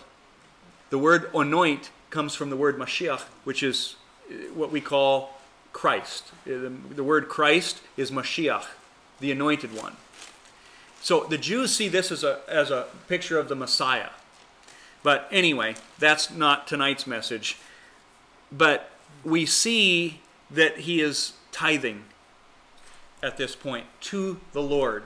[0.90, 3.96] The word anoint comes from the word Mashiach, which is
[4.30, 5.38] uh, what we call
[5.72, 6.32] Christ.
[6.46, 8.64] Uh, the word Christ is Mashiach,
[9.20, 9.96] the anointed one.
[11.00, 14.10] So the Jews see this as a, as a picture of the Messiah.
[15.02, 17.58] But anyway, that's not tonight's message.
[18.50, 18.90] But
[19.24, 20.20] we see
[20.50, 22.04] that he is tithing
[23.22, 25.04] at this point to the Lord.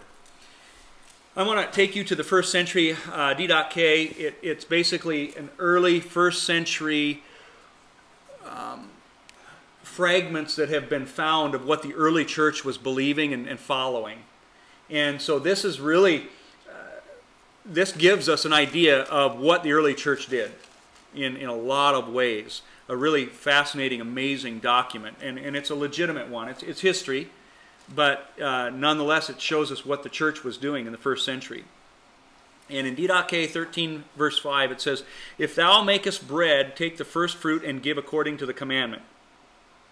[1.37, 5.49] I want to take you to the first century uh, Didache It, it's basically an
[5.59, 7.23] early first century
[8.45, 8.91] um,
[9.83, 14.19] fragments that have been found of what the early church was believing and, and following.
[14.91, 16.27] And so this is really,
[16.69, 17.01] uh,
[17.65, 20.51] this gives us an idea of what the early church did
[21.15, 25.77] in, in a lot of ways a really fascinating, amazing document, and, and it's a
[25.77, 26.49] legitimate one.
[26.49, 27.31] It's, it's history,
[27.95, 31.65] but uh, nonetheless, it shows us what the church was doing in the first century.
[32.69, 35.05] And in Didache 13, verse 5, it says,
[35.39, 39.03] If thou makest bread, take the first fruit and give according to the commandment.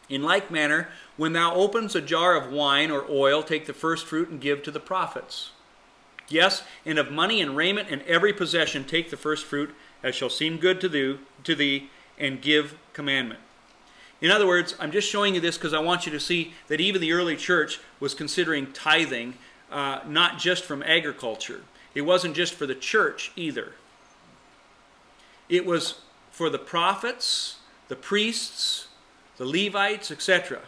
[0.09, 4.07] In like manner, when thou opens a jar of wine or oil, take the first
[4.07, 5.53] fruit and give to the prophets.
[6.29, 9.73] Yes, and of money and raiment and every possession take the first fruit,
[10.03, 13.41] as shall seem good to thee, to thee and give commandment.
[14.21, 16.81] In other words, I'm just showing you this because I want you to see that
[16.81, 19.35] even the early church was considering tithing
[19.71, 21.63] uh, not just from agriculture.
[21.95, 23.73] It wasn't just for the church either.
[25.49, 26.01] It was
[26.31, 27.57] for the prophets,
[27.89, 28.89] the priests,
[29.37, 30.61] the Levites, etc.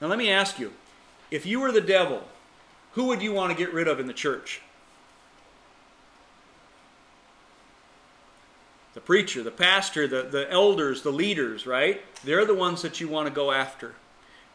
[0.00, 0.72] Now, let me ask you
[1.30, 2.24] if you were the devil,
[2.92, 4.62] who would you want to get rid of in the church?
[8.94, 12.02] The preacher, the pastor, the, the elders, the leaders, right?
[12.24, 13.94] They're the ones that you want to go after.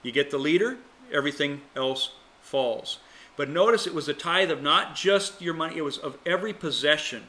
[0.01, 0.77] You get the leader,
[1.11, 2.99] everything else falls.
[3.35, 6.53] But notice it was a tithe of not just your money, it was of every
[6.53, 7.23] possession,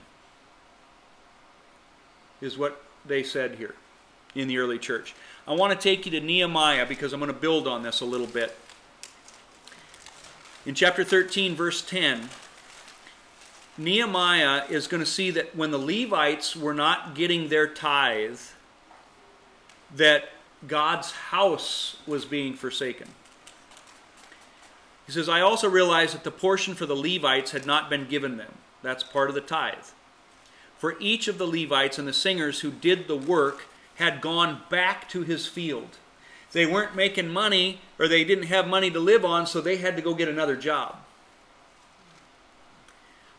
[2.41, 3.75] is what they said here
[4.35, 5.15] in the early church.
[5.47, 8.05] I want to take you to Nehemiah because I'm going to build on this a
[8.05, 8.57] little bit.
[10.65, 12.29] In chapter 13, verse 10,
[13.81, 18.39] Nehemiah is going to see that when the Levites were not getting their tithe,
[19.97, 20.29] that
[20.69, 23.09] God's house was being forsaken.
[25.07, 28.37] He says, I also realized that the portion for the Levites had not been given
[28.37, 28.53] them.
[28.83, 29.87] That's part of the tithe.
[30.77, 35.09] For each of the Levites and the singers who did the work had gone back
[35.09, 35.97] to his field.
[36.53, 39.97] They weren't making money or they didn't have money to live on, so they had
[39.97, 40.99] to go get another job.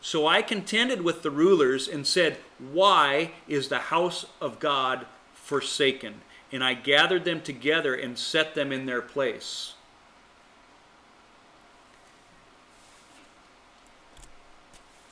[0.02, 6.22] So I contended with the rulers and said, Why is the house of God forsaken?
[6.50, 9.74] And I gathered them together and set them in their place.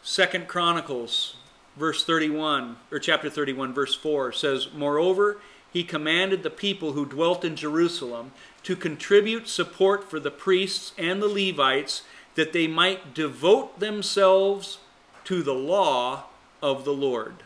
[0.03, 1.37] Second Chronicles,
[1.77, 5.41] verse 31, or chapter 31, verse 4 says, Moreover,
[5.73, 8.33] he commanded the people who dwelt in Jerusalem
[8.65, 12.03] to contribute support for the priests and the Levites
[12.35, 14.79] that they might devote themselves
[15.25, 16.25] to the law
[16.63, 17.43] of the Lord.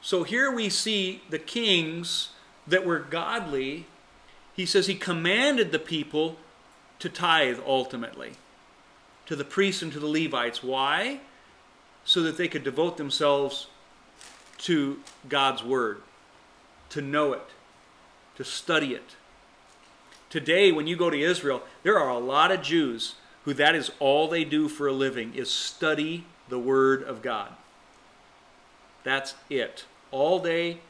[0.00, 2.30] So here we see the kings
[2.66, 3.86] that were godly.
[4.54, 6.36] He says he commanded the people
[7.00, 8.34] to tithe ultimately
[9.26, 10.62] to the priests and to the Levites.
[10.62, 11.20] Why?
[12.04, 13.66] So that they could devote themselves
[14.58, 16.02] to God's Word,
[16.90, 17.50] to know it,
[18.36, 19.16] to study it.
[20.36, 23.14] Today, when you go to Israel, there are a lot of Jews
[23.46, 27.52] who that is all they do for a living is study the Word of God.
[29.02, 29.86] That's it.
[30.10, 30.80] All day,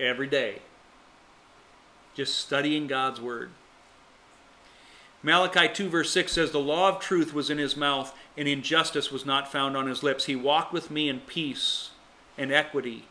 [0.00, 0.60] every day.
[2.14, 3.50] Just studying God's Word.
[5.22, 9.12] Malachi 2, verse 6 says, The law of truth was in his mouth, and injustice
[9.12, 10.24] was not found on his lips.
[10.24, 11.90] He walked with me in peace
[12.38, 13.04] and equity,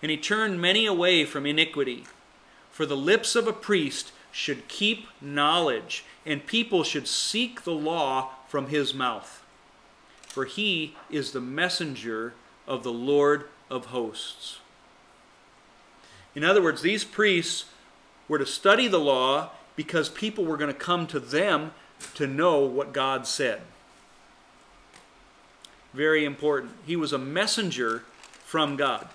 [0.00, 2.04] and he turned many away from iniquity.
[2.70, 8.28] For the lips of a priest should keep knowledge, and people should seek the law
[8.46, 9.42] from his mouth.
[10.28, 12.34] For he is the messenger
[12.66, 14.58] of the Lord of hosts.
[16.34, 17.64] In other words, these priests
[18.28, 21.72] were to study the law because people were going to come to them
[22.16, 23.62] to know what God said.
[25.94, 26.74] Very important.
[26.84, 28.04] He was a messenger
[28.44, 29.08] from God.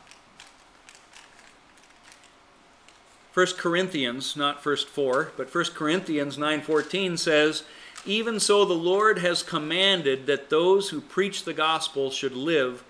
[3.33, 7.63] 1 Corinthians, not first 4, but 1 Corinthians 9:14 says,
[8.05, 12.83] "Even so the Lord has commanded that those who preach the gospel should live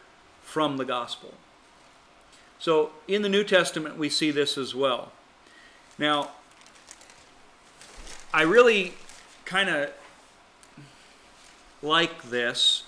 [0.43, 1.35] from the gospel."
[2.59, 5.11] So, in the New Testament we see this as well.
[5.97, 6.31] Now,
[8.33, 8.95] I really
[9.45, 9.91] kind of
[11.81, 12.83] like this.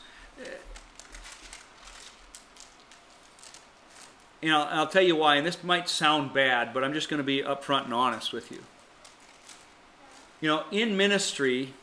[4.44, 7.20] And I'll, I'll, tell you why, and this might sound bad, but I'm just going
[7.20, 8.62] to be upfront and honest with you.
[10.42, 11.74] You know, in ministry,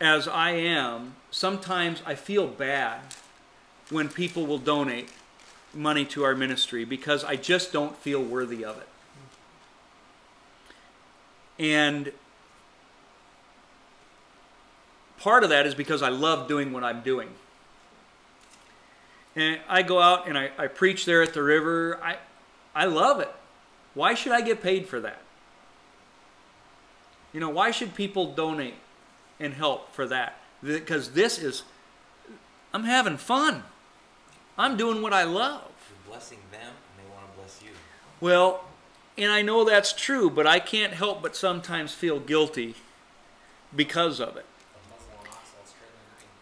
[0.00, 3.00] as I am, sometimes I feel bad
[3.90, 5.10] when people will donate
[5.74, 8.88] money to our ministry because I just don't feel worthy of it.
[11.58, 12.10] And
[15.18, 17.28] part of that is because I love doing what I'm doing.
[19.36, 22.00] And I go out and I, I preach there at the river.
[22.02, 22.18] I,
[22.74, 23.32] I love it.
[23.94, 25.20] Why should I get paid for that?
[27.32, 28.74] You know, why should people donate
[29.40, 30.40] and help for that?
[30.62, 31.64] Because this is,
[32.72, 33.64] I'm having fun.
[34.56, 35.70] I'm doing what I love.
[35.90, 37.70] You're blessing them and they want to bless you.
[38.20, 38.64] Well,
[39.18, 42.76] and I know that's true, but I can't help but sometimes feel guilty
[43.74, 44.46] because of it.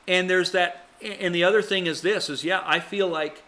[0.07, 3.43] And there's that and the other thing is this is yeah, I feel like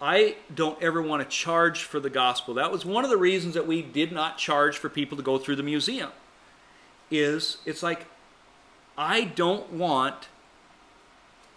[0.00, 2.54] I don't ever want to charge for the gospel.
[2.54, 5.38] That was one of the reasons that we did not charge for people to go
[5.38, 6.10] through the museum.
[7.10, 8.06] Is it's like
[8.96, 10.28] I don't want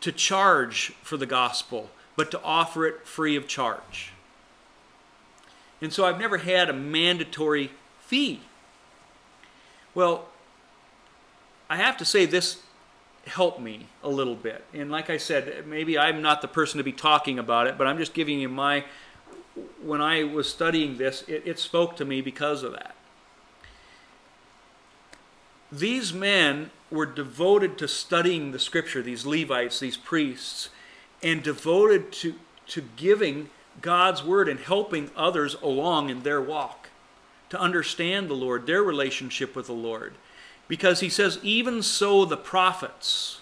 [0.01, 4.11] to charge for the gospel, but to offer it free of charge.
[5.81, 8.41] And so I've never had a mandatory fee.
[9.93, 10.27] Well,
[11.69, 12.62] I have to say this
[13.25, 14.63] helped me a little bit.
[14.73, 17.87] And like I said, maybe I'm not the person to be talking about it, but
[17.87, 18.85] I'm just giving you my.
[19.83, 22.95] When I was studying this, it, it spoke to me because of that.
[25.71, 30.69] These men were devoted to studying the scripture, these Levites, these priests,
[31.21, 32.35] and devoted to,
[32.67, 33.49] to giving
[33.81, 36.89] God's word and helping others along in their walk
[37.49, 40.13] to understand the Lord, their relationship with the Lord.
[40.73, 43.41] Because he says, even so, the prophets,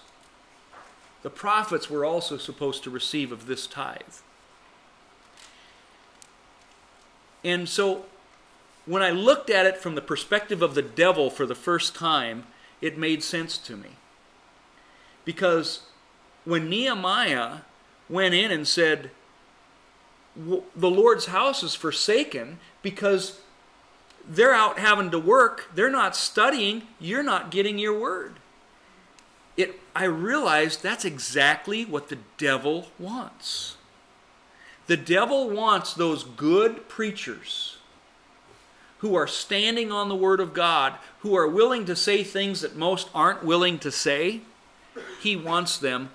[1.22, 4.02] the prophets were also supposed to receive of this tithe.
[7.42, 8.04] And so,
[8.84, 12.44] when I looked at it from the perspective of the devil for the first time,
[12.82, 13.92] it made sense to me.
[15.24, 15.84] Because
[16.44, 17.60] when Nehemiah
[18.10, 19.10] went in and said,
[20.36, 23.40] the Lord's house is forsaken because
[24.28, 28.34] they're out having to work, they're not studying, you're not getting your word.
[29.56, 33.76] It I realized that's exactly what the devil wants.
[34.86, 37.76] The devil wants those good preachers
[38.98, 42.76] who are standing on the word of God, who are willing to say things that
[42.76, 44.42] most aren't willing to say.
[45.20, 46.10] He wants them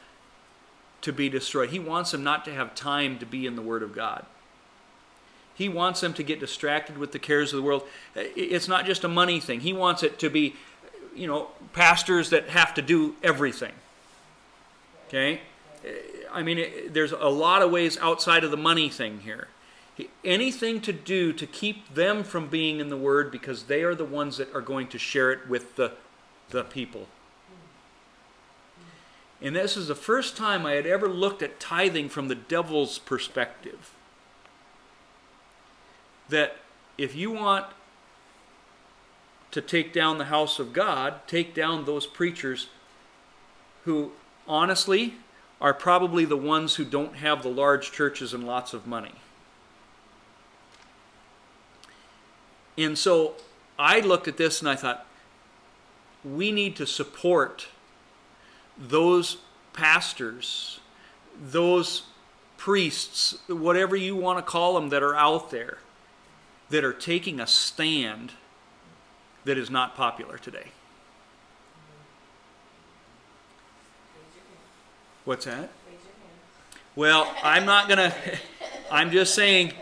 [1.01, 1.69] to be destroyed.
[1.69, 4.25] He wants them not to have time to be in the Word of God.
[5.57, 7.81] He wants them to get distracted with the cares of the world.
[8.15, 9.61] Uh, it's not just a money thing.
[9.61, 10.55] He wants it to be,
[11.15, 13.71] you know, pastors that have to do everything.
[15.07, 15.41] Okay?
[15.84, 15.89] Uh,
[16.31, 19.47] I mean, it, there's a lot of ways outside of the money thing here.
[20.23, 24.05] Anything to do to keep them from being in the Word because they are the
[24.05, 25.93] ones that are going to share it with the,
[26.51, 27.07] the people.
[29.41, 32.99] And this is the first time I had ever looked at tithing from the devil's
[32.99, 33.91] perspective
[36.29, 36.57] that
[36.97, 37.65] if you want
[39.51, 42.67] to take down the house of God, take down those preachers
[43.85, 44.11] who
[44.47, 45.15] honestly
[45.59, 49.15] are probably the ones who don't have the large churches and lots of money.
[52.77, 53.35] And so
[53.79, 55.05] I looked at this and I thought,
[56.23, 57.67] we need to support
[58.77, 59.37] those
[59.73, 60.79] pastors,
[61.41, 62.03] those
[62.57, 65.79] priests, whatever you want to call them, that are out there
[66.69, 68.34] that are taking a stand
[69.45, 70.68] that is not popular today.
[75.23, 75.69] What's that?
[76.95, 78.14] Well, I'm not going to,
[78.91, 79.73] I'm just saying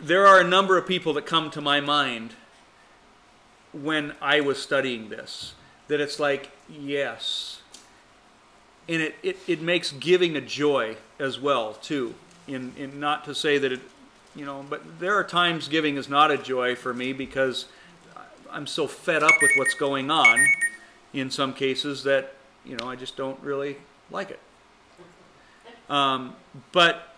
[0.00, 2.34] there are a number of people that come to my mind
[3.72, 5.54] when I was studying this
[5.88, 7.62] that it's like, yes.
[8.88, 12.14] And it, it, it makes giving a joy as well, too.
[12.46, 13.80] In, in not to say that it,
[14.34, 17.66] you know, but there are times giving is not a joy for me because
[18.50, 20.38] I'm so fed up with what's going on
[21.12, 22.34] in some cases that,
[22.64, 23.76] you know, I just don't really
[24.10, 24.40] like it.
[25.88, 26.36] Um,
[26.70, 27.16] but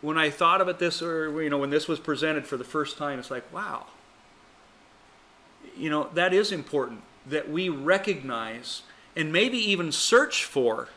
[0.00, 2.98] when I thought it this, or you know, when this was presented for the first
[2.98, 3.86] time, it's like, wow.
[5.76, 8.82] You know, that is important that we recognize
[9.14, 10.88] and maybe even search for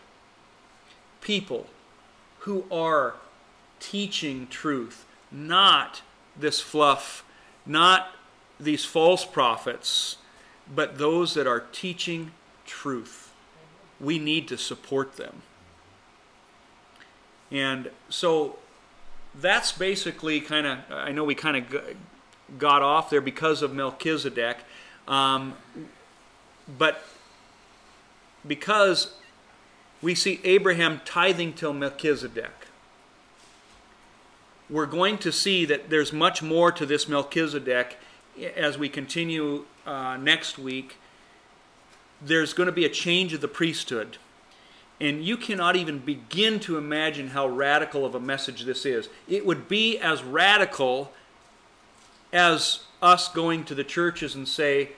[1.21, 1.67] people
[2.39, 3.15] who are
[3.79, 6.01] teaching truth, not
[6.35, 7.23] this fluff,
[7.65, 8.11] not
[8.59, 10.17] these false prophets,
[10.73, 12.31] but those that are teaching
[12.65, 13.31] truth.
[13.99, 15.41] We need to support them.
[17.51, 18.57] And so
[19.35, 21.95] that's basically kind of, I know we kind of
[22.57, 24.57] got off there because of Melchizedek,
[25.07, 25.55] um,
[26.77, 27.03] but
[28.47, 29.15] because
[30.01, 32.58] we see Abraham tithing till Melchizedek,
[34.69, 37.97] we're going to see that there's much more to this Melchizedek
[38.55, 40.97] as we continue uh, next week.
[42.21, 44.17] There's going to be a change of the priesthood.
[45.01, 49.07] And you cannot even begin to imagine how radical of a message this is.
[49.27, 51.13] It would be as radical
[52.33, 54.89] as us going to the churches and say,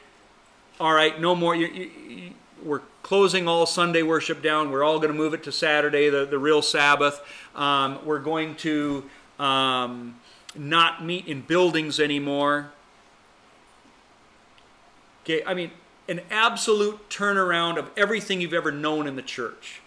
[0.80, 2.32] all right, no more, you, you,
[2.64, 4.72] we're closing all Sunday worship down.
[4.72, 7.22] We're all going to move it to Saturday, the, the real Sabbath.
[7.56, 9.08] Um, we're going to
[9.40, 10.16] um,
[10.56, 12.72] not meet in buildings anymore.
[15.24, 15.72] Okay, I mean,
[16.08, 19.82] an absolute turnaround of everything you've ever known in the church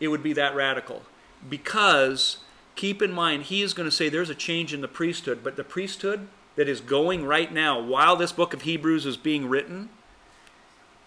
[0.00, 1.02] it would be that radical.
[1.48, 2.38] Because,
[2.76, 5.56] keep in mind, he is going to say there's a change in the priesthood, but
[5.56, 9.88] the priesthood that is going right now, while this book of Hebrews is being written,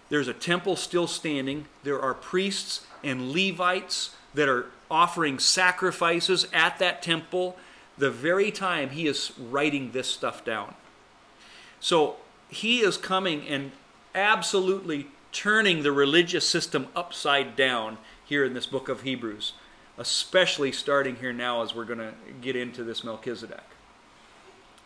[0.08, 1.66] there's a temple still standing.
[1.84, 7.56] There are priests and Levites that are offering sacrifices at that temple
[7.96, 10.74] the very time he is writing this stuff down.
[11.80, 12.16] So
[12.48, 13.72] he is coming and
[14.14, 19.54] absolutely turning the religious system upside down here in this book of Hebrews,
[19.96, 22.12] especially starting here now as we're going to
[22.42, 23.64] get into this Melchizedek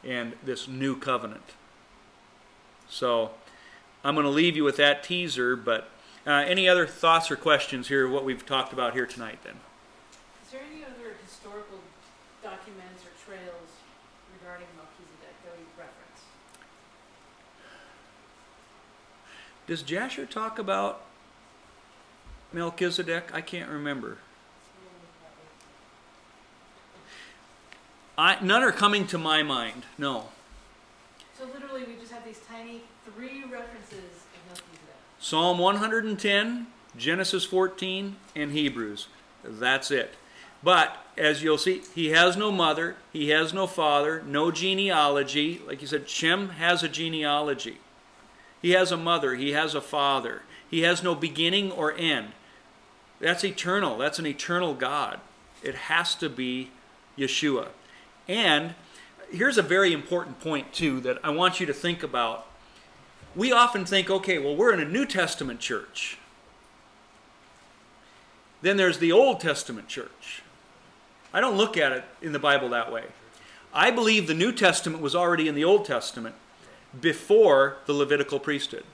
[0.05, 1.55] and this new covenant.
[2.89, 3.33] So
[4.05, 5.89] I'm going to leave you with that teaser, but
[6.24, 9.57] uh, any other thoughts or questions here, what we've talked about here tonight then?
[10.47, 11.78] Is there any other historical
[12.40, 13.70] documents or trails
[14.39, 16.23] regarding Melchizedek that we reference?
[19.66, 21.01] Does Jasher talk about
[22.52, 23.35] Melchizedek?
[23.35, 24.18] I can't remember.
[28.16, 29.82] I, none are coming to my mind.
[29.98, 30.28] No.
[31.36, 34.94] So literally, we just have these tiny three references of Melchizedek.
[35.18, 39.09] Psalm 110, Genesis 14, and Hebrews.
[39.43, 40.14] That's it.
[40.66, 45.62] But as you'll see, he has no mother, he has no father, no genealogy.
[45.64, 47.78] Like you said, Shem has a genealogy.
[48.60, 50.43] He has a mother, he has a father.
[50.68, 52.32] He has no beginning or end.
[53.20, 53.97] That's eternal.
[53.97, 55.20] That's an eternal God.
[55.62, 56.70] It has to be
[57.16, 57.68] Yeshua.
[58.26, 58.74] And
[59.30, 62.44] here's a very important point, too, that I want you to think about.
[63.36, 66.18] We often think, okay, well, we're in a New Testament church.
[68.62, 70.43] Then there's the Old Testament church.
[71.37, 73.05] I don't look at it in the Bible that way.
[73.71, 76.35] I believe the New Testament was already in the Old Testament
[76.99, 78.85] before the Levitical priesthood.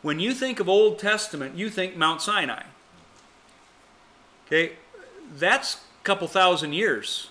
[0.00, 2.62] When you think of Old Testament, you think Mount Sinai.
[4.46, 4.76] Okay,
[5.36, 7.28] that's a couple thousand years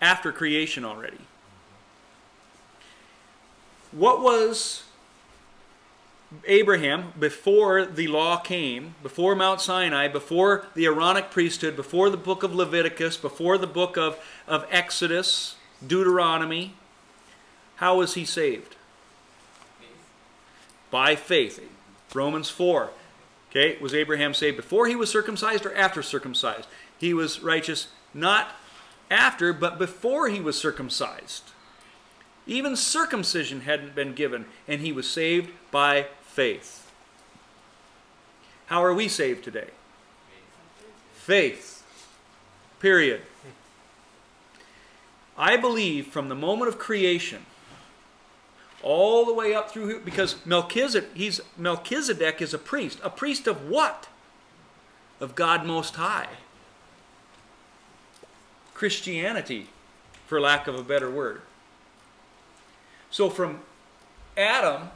[0.00, 1.18] after creation already.
[3.90, 4.84] What was
[6.46, 12.42] Abraham before the law came, before Mount Sinai, before the Aaronic priesthood, before the book
[12.42, 16.74] of Leviticus, before the book of, of Exodus, Deuteronomy?
[17.76, 18.76] How was he saved?
[20.90, 21.60] by faith.
[22.14, 22.90] Romans 4.
[23.50, 26.66] Okay, was Abraham saved before he was circumcised or after circumcised?
[26.98, 28.52] He was righteous not
[29.10, 31.50] after, but before he was circumcised.
[32.46, 36.92] Even circumcision hadn't been given, and he was saved by faith.
[38.66, 39.70] How are we saved today?
[41.14, 41.82] Faith.
[42.78, 43.22] Period.
[45.38, 47.46] I believe from the moment of creation
[48.82, 52.98] all the way up through because Melchizedek, he's, Melchizedek is a priest.
[53.02, 54.08] A priest of what?
[55.20, 56.28] Of God Most High.
[58.74, 59.68] Christianity,
[60.26, 61.40] for lack of a better word.
[63.10, 63.60] So from
[64.36, 64.90] Adam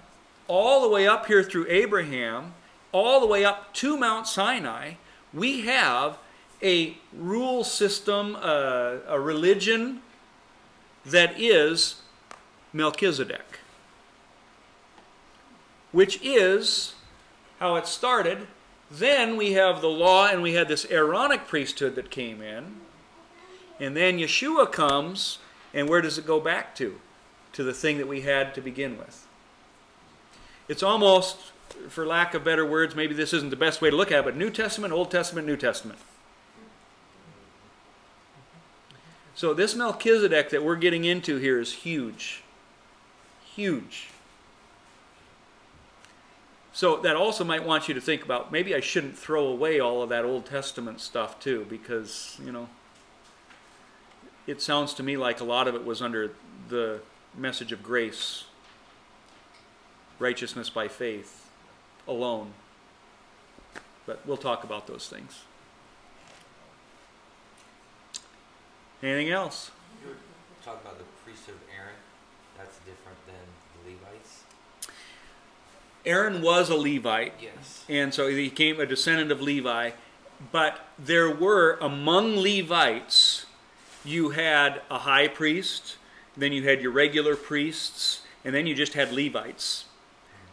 [0.51, 2.55] all the way up here through Abraham,
[2.91, 4.95] all the way up to Mount Sinai,
[5.33, 6.19] we have
[6.61, 10.03] a rule system, uh, a religion
[11.07, 12.03] that is
[12.73, 13.61] Melchizedek,
[15.93, 16.95] which is
[17.61, 18.49] how it started.
[18.91, 22.81] Then we have the law, and we had this Aaronic priesthood that came in.
[23.79, 25.39] And then Yeshua comes,
[25.73, 27.01] and where does it go back to?
[27.53, 29.29] To the thing that we had to begin with.
[30.71, 31.37] It's almost,
[31.89, 34.25] for lack of better words, maybe this isn't the best way to look at it,
[34.25, 35.99] but New Testament, Old Testament, New Testament.
[39.35, 42.45] So this Melchizedek that we're getting into here is huge.
[43.45, 44.11] Huge.
[46.73, 50.05] So that also might want you to think about maybe I shouldn't throw away all
[50.05, 52.69] of that Old Testament stuff too, because, you know,
[54.47, 56.31] it sounds to me like a lot of it was under
[56.69, 57.01] the
[57.37, 58.45] message of grace,
[60.21, 61.51] righteousness by faith
[62.07, 62.53] alone.
[64.07, 65.43] But we'll talk about those things.
[69.03, 69.71] Anything else?
[70.03, 70.15] You were
[70.65, 71.95] talking about the priesthood of Aaron.
[72.57, 73.35] That's different than
[73.85, 74.45] the Levites.
[76.05, 77.85] Aaron was a Levite, Yes.
[77.89, 79.93] and so he became a descendant of Levi.
[80.53, 83.47] But there were among Levites,
[84.05, 85.97] you had a high priest,
[86.37, 89.85] then you had your regular priests, and then you just had Levites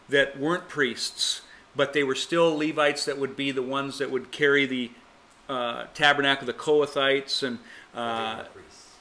[0.08, 1.42] that weren't priests,
[1.76, 4.90] but they were still Levites that would be the ones that would carry the
[5.48, 7.58] uh, tabernacle, of the Kohathites, and
[7.94, 8.96] But they uh, weren't priests.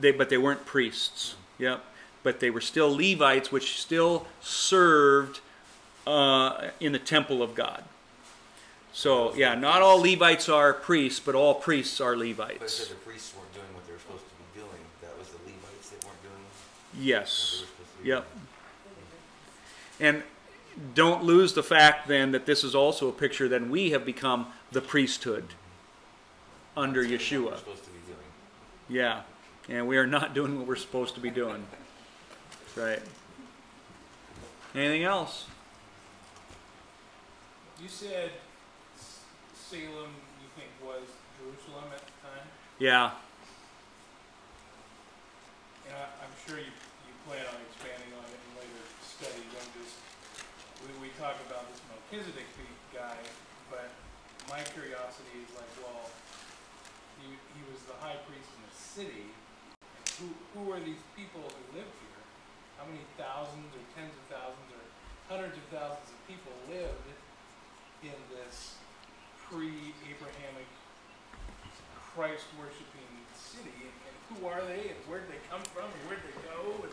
[0.00, 1.34] they, but they weren't priests.
[1.58, 1.84] Yep.
[2.22, 5.40] But they were still Levites, which still served
[6.06, 7.84] uh, in the temple of God.
[8.94, 12.88] So, yeah, not all Levites are priests, but all priests are But Levites.
[12.88, 14.80] the priests weren't doing what they were supposed to be doing.
[15.00, 17.30] That was the Levites that weren't doing what they Yes.
[17.62, 18.26] were supposed to be Yep.
[20.00, 20.14] doing.
[20.14, 20.22] And
[20.94, 24.46] don't lose the fact then that this is also a picture that we have become
[24.70, 25.44] the priesthood
[26.76, 27.58] under That's what we're Yeshua.
[27.58, 28.18] supposed to be doing.
[28.88, 29.22] Yeah.
[29.68, 31.64] And we are not doing what we're supposed to be doing.
[32.76, 33.00] Right.
[34.74, 35.44] Anything else?
[37.80, 38.30] You said
[39.54, 41.04] Salem, you think was
[41.38, 42.46] Jerusalem at the time,
[42.78, 43.10] Yeah.
[45.86, 49.50] and I, I'm sure you, you plan on expanding on it in later studies.
[49.52, 49.98] I'm just,
[50.86, 52.50] we, we talk about this Melchizedek
[52.90, 53.14] guy,
[53.70, 53.86] but
[54.50, 56.10] my curiosity is like, well,
[57.22, 61.46] he, he was the high priest in the city, and who, who are these people
[61.46, 62.22] who lived here?
[62.74, 64.82] How many thousands or tens of thousands or
[65.30, 67.06] hundreds of thousands of people lived
[68.02, 68.82] in this
[69.46, 70.70] pre-Abrahamic
[72.18, 76.02] Christ worshiping city, and, and who are they, and where did they come from, and
[76.10, 76.82] where did they go?
[76.82, 76.90] And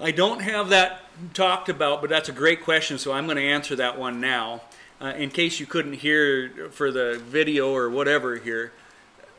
[0.00, 1.02] I don't have that
[1.34, 4.62] talked about, but that's a great question, so I'm going to answer that one now.
[5.00, 8.72] Uh, in case you couldn't hear for the video or whatever here,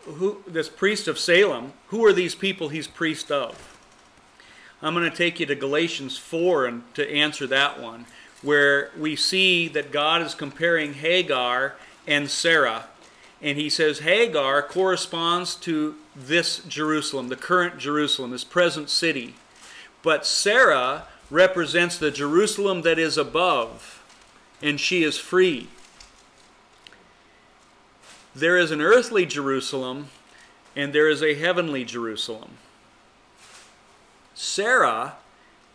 [0.03, 3.77] who this priest of Salem, who are these people he's priest of?
[4.81, 8.05] I'm going to take you to Galatians 4 and to answer that one,
[8.41, 11.75] where we see that God is comparing Hagar
[12.05, 12.85] and Sarah.
[13.41, 19.35] And he says Hagar corresponds to this Jerusalem, the current Jerusalem, this present city.
[20.01, 24.03] But Sarah represents the Jerusalem that is above,
[24.61, 25.67] and she is free.
[28.33, 30.09] There is an earthly Jerusalem,
[30.75, 32.51] and there is a heavenly Jerusalem.
[34.33, 35.15] Sarah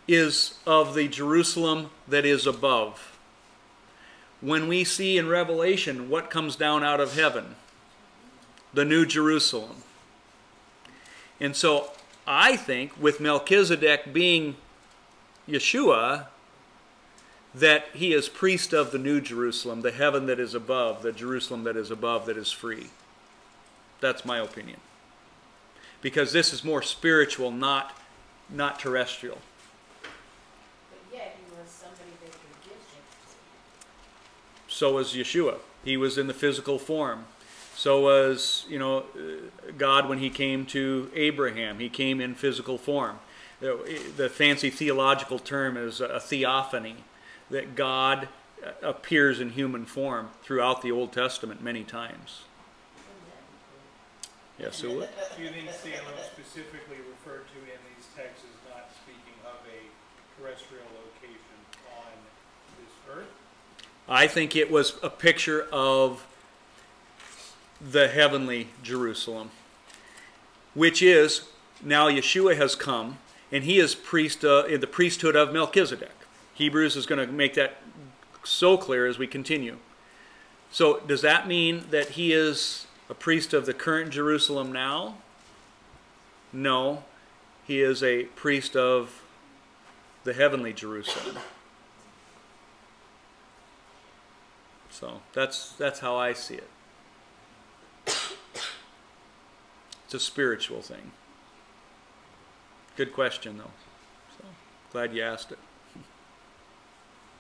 [0.09, 3.19] is of the Jerusalem that is above.
[4.41, 7.57] When we see in Revelation what comes down out of heaven,
[8.73, 9.77] the New Jerusalem.
[11.41, 11.93] And so
[12.27, 14.57] I think with Melchizedek being
[15.49, 16.27] Yeshua,
[17.55, 21.65] that he is priest of the New Jerusalem, the heaven that is above, the Jerusalem
[21.65, 22.89] that is above, that is free.
[24.01, 24.81] That's my opinion.
[26.03, 27.97] Because this is more spiritual, not,
[28.51, 29.39] not terrestrial.
[30.03, 33.37] But yet he was somebody that could give things.
[34.67, 35.59] So was Yeshua.
[35.85, 37.27] He was in the physical form.
[37.77, 41.81] So was, you know, uh, God when he came to Abraham.
[41.81, 43.19] He came in physical form.
[43.61, 46.97] The, fancy theological term is a theophany,
[47.51, 48.29] that God
[48.65, 52.43] uh, appears in human form throughout the Old Testament many times.
[54.59, 55.09] Yes, it would.
[55.37, 60.41] Do you think Salem specifically referred to in these texts is not speaking of a
[60.41, 61.59] terrestrial location
[61.97, 62.13] on
[62.79, 63.33] this earth?
[64.09, 66.25] I think it was a picture of
[67.81, 69.51] the heavenly Jerusalem,
[70.75, 71.43] which is
[71.83, 73.19] now Yeshua has come
[73.53, 76.15] and he is priest uh, in the priesthood of Melchizedek.
[76.55, 77.77] Hebrews is going to make that
[78.43, 79.79] so clear as we continue.
[80.71, 85.19] So, does that mean that he is a priest of the current Jerusalem now?
[86.53, 87.05] No,
[87.67, 89.23] he is a priest of
[90.25, 91.39] the heavenly Jerusalem.
[94.91, 96.69] So that's that's how I see it.
[100.15, 101.11] It's a spiritual thing.
[102.97, 103.73] Good question though.
[104.39, 104.45] So
[104.93, 105.59] glad you asked it.